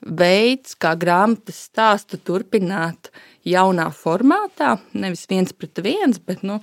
veids, 0.00 0.76
kā 0.80 0.94
grāmatas 0.98 1.66
stāstu 1.68 2.20
turpināt 2.22 3.10
jaunā 3.50 3.90
formātā, 3.94 4.76
nevis 4.94 5.26
viens 5.30 5.52
pret 5.56 5.82
viens, 5.84 6.20
bet 6.22 6.44
nu, 6.46 6.60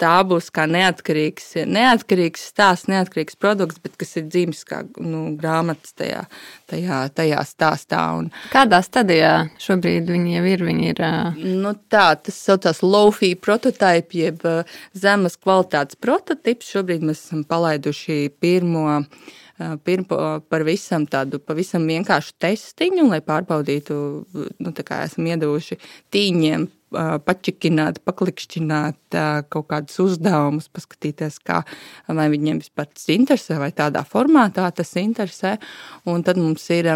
tā 0.00 0.16
būs 0.28 0.48
kā 0.54 0.66
neatkarīgs, 0.68 1.54
neatkarīgs 1.72 2.44
stāsts, 2.50 2.88
neatkarīgs 2.90 3.38
produkts, 3.40 3.80
bet 3.82 3.96
kas 4.00 4.16
ir 4.20 4.26
dzīves 4.28 4.62
kā 4.68 4.82
nu, 5.00 5.22
grāmatas 5.40 5.96
tajā, 5.96 6.24
tajā, 6.70 7.00
tajā 7.16 7.44
stāstā. 7.48 8.02
Un, 8.20 8.28
Kādā 8.52 8.82
stadijā 8.84 9.32
šobrīd 9.62 10.10
viņi 10.12 10.36
jau 10.36 10.44
ir? 10.52 10.66
Viņi 10.68 10.92
ir 10.92 11.02
nu, 11.62 11.72
tā, 11.92 12.08
tas 12.20 12.42
saucās 12.48 12.82
Lofi 12.84 13.32
prototype, 13.40 14.20
jeb 14.20 14.44
zemes 14.96 15.38
kvalitātes 15.40 15.98
prototyps. 16.00 16.70
Šobrīd 16.76 17.06
mēs 17.06 17.24
esam 17.24 17.44
palaiduši 17.48 18.20
pirmo 18.40 19.02
pirmo 19.84 20.40
pavisam 20.52 21.06
tādu 21.08 21.40
pavisam 21.40 21.86
vienkāršu 21.88 22.34
testiņu, 22.42 23.06
lai 23.10 23.20
pārbaudītu, 23.24 23.98
nu, 24.60 24.72
kā 24.84 25.04
esam 25.06 25.28
iedavuši 25.30 25.78
tīņiem 26.12 26.66
pačikināt, 27.26 27.98
paklikšķināt 28.06 29.18
kaut 29.52 29.68
kādus 29.72 29.98
uzdevumus, 30.04 30.68
paskatīties, 30.72 31.38
kā, 31.44 31.62
vai 32.06 32.28
viņiem 32.32 32.60
vispār 32.62 32.88
tas 32.92 33.08
interesē, 33.12 33.58
vai 33.60 33.72
tādā 33.76 34.04
formātā 34.06 34.68
tas 34.74 34.94
interesē. 35.00 35.56
Un 36.06 36.24
tad 36.26 36.40
mums 36.40 36.68
ir 36.74 36.92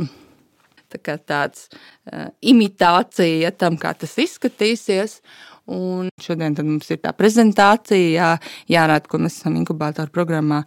tā 0.90 1.16
tāds 1.18 1.68
imitācija 2.42 3.52
tam, 3.58 3.78
kā 3.80 3.94
tas 3.98 4.16
izskatīsies. 4.18 5.20
Un 5.70 6.08
šodien 6.18 6.56
mums 6.66 6.88
ir 6.90 6.98
tā 7.02 7.12
prezentācija, 7.14 8.08
jā, 8.10 8.30
jārāda, 8.72 9.06
ko 9.06 9.20
mēs 9.22 9.36
esam 9.38 9.58
inkubātoru 9.60 10.10
programmā 10.10 10.64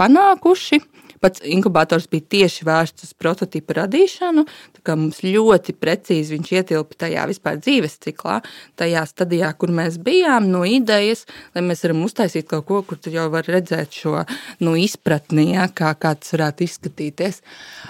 panākuši. 0.00 0.80
Pats 1.22 1.42
inkubators 1.44 2.08
bija 2.10 2.26
tieši 2.36 2.66
vērsts 2.66 3.08
uz 3.08 3.14
prototypu 3.18 3.76
radīšanu. 3.78 4.46
Mums 4.86 5.22
ļoti 5.24 5.74
precīzi 5.76 6.36
viņš 6.36 6.52
ietilpa 6.54 7.00
tajā 7.04 7.24
vispār 7.30 7.58
dzīves 7.60 7.98
ciklā, 8.04 8.38
tajā 8.78 9.02
stadijā, 9.08 9.50
kur 9.58 9.72
mēs 9.74 9.98
bijām, 10.02 10.50
no 10.52 10.62
idejas, 10.68 11.24
lai 11.56 11.64
mēs 11.66 11.82
varam 11.86 12.04
uztaisīt 12.06 12.48
kaut 12.50 12.68
ko, 12.68 12.82
kur 12.86 13.00
jau 13.10 13.26
vari 13.32 13.56
redzēt 13.56 13.98
šo 14.02 14.20
nu, 14.62 14.76
izpratni, 14.78 15.50
ja, 15.56 15.66
kā, 15.68 15.94
kā 15.98 16.14
tas 16.20 16.36
varētu 16.36 16.66
izskatīties. 16.68 17.42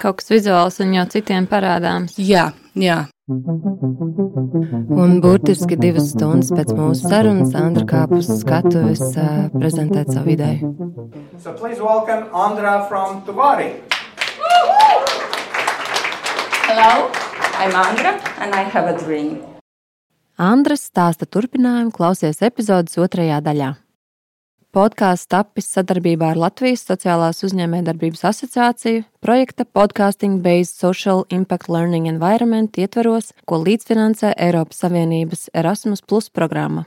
Kaut 0.03 0.23
kas 0.23 0.33
vizuāls 0.33 0.81
un 0.85 0.97
jau 0.97 1.05
citiem 1.17 1.51
parādāms. 1.51 2.17
Jā, 2.21 2.51
jā. 2.75 3.05
Un 3.29 5.17
burtiski 5.19 5.75
divas 5.75 6.13
stundas 6.13 6.53
pēc 6.55 6.69
mūsu 6.79 7.09
sarunas 7.11 7.57
Andra 7.59 7.83
kāpa 7.91 8.21
uz 8.21 8.29
skatuves 8.31 9.01
uh, 9.19 9.49
prezentēt 9.51 10.13
savu 10.15 10.31
ideju. 10.37 10.71
So 11.43 11.51
please 11.59 11.83
welcome 11.83 12.31
Andra 12.31 12.87
from 12.87 13.25
Tuvari. 13.27 13.83
Hello, 16.71 17.11
I'm 17.59 17.75
Andra 17.75 18.15
and 18.39 18.55
I 18.55 18.63
have 18.63 18.87
a 18.87 18.95
dream. 18.95 19.43
Andras 20.39 20.87
stāsta 20.87 21.27
turpinājumu 21.27 21.91
klausies 21.99 22.39
epizodes 22.47 22.95
otrajā 22.95 23.43
daļā. 23.43 23.75
Podkāsts 24.77 25.31
tapis 25.33 25.71
sadarbībā 25.73 26.35
ar 26.35 26.37
Latvijas 26.37 26.83
Sociālās 26.85 27.39
uzņēmējdarbības 27.47 28.27
asociāciju 28.29 29.07
projekta 29.25 29.65
Podcasting 29.65 30.43
Based 30.45 30.77
Social 30.77 31.23
Impact 31.33 31.71
Learning 31.73 32.11
Environment 32.11 32.77
ietvaros, 32.77 33.31
ko 33.49 33.63
līdzfinansē 33.63 34.35
Eiropas 34.37 34.85
Savienības 34.85 35.47
Erasmus 35.57 36.05
Plus 36.05 36.29
programma. 36.29 36.85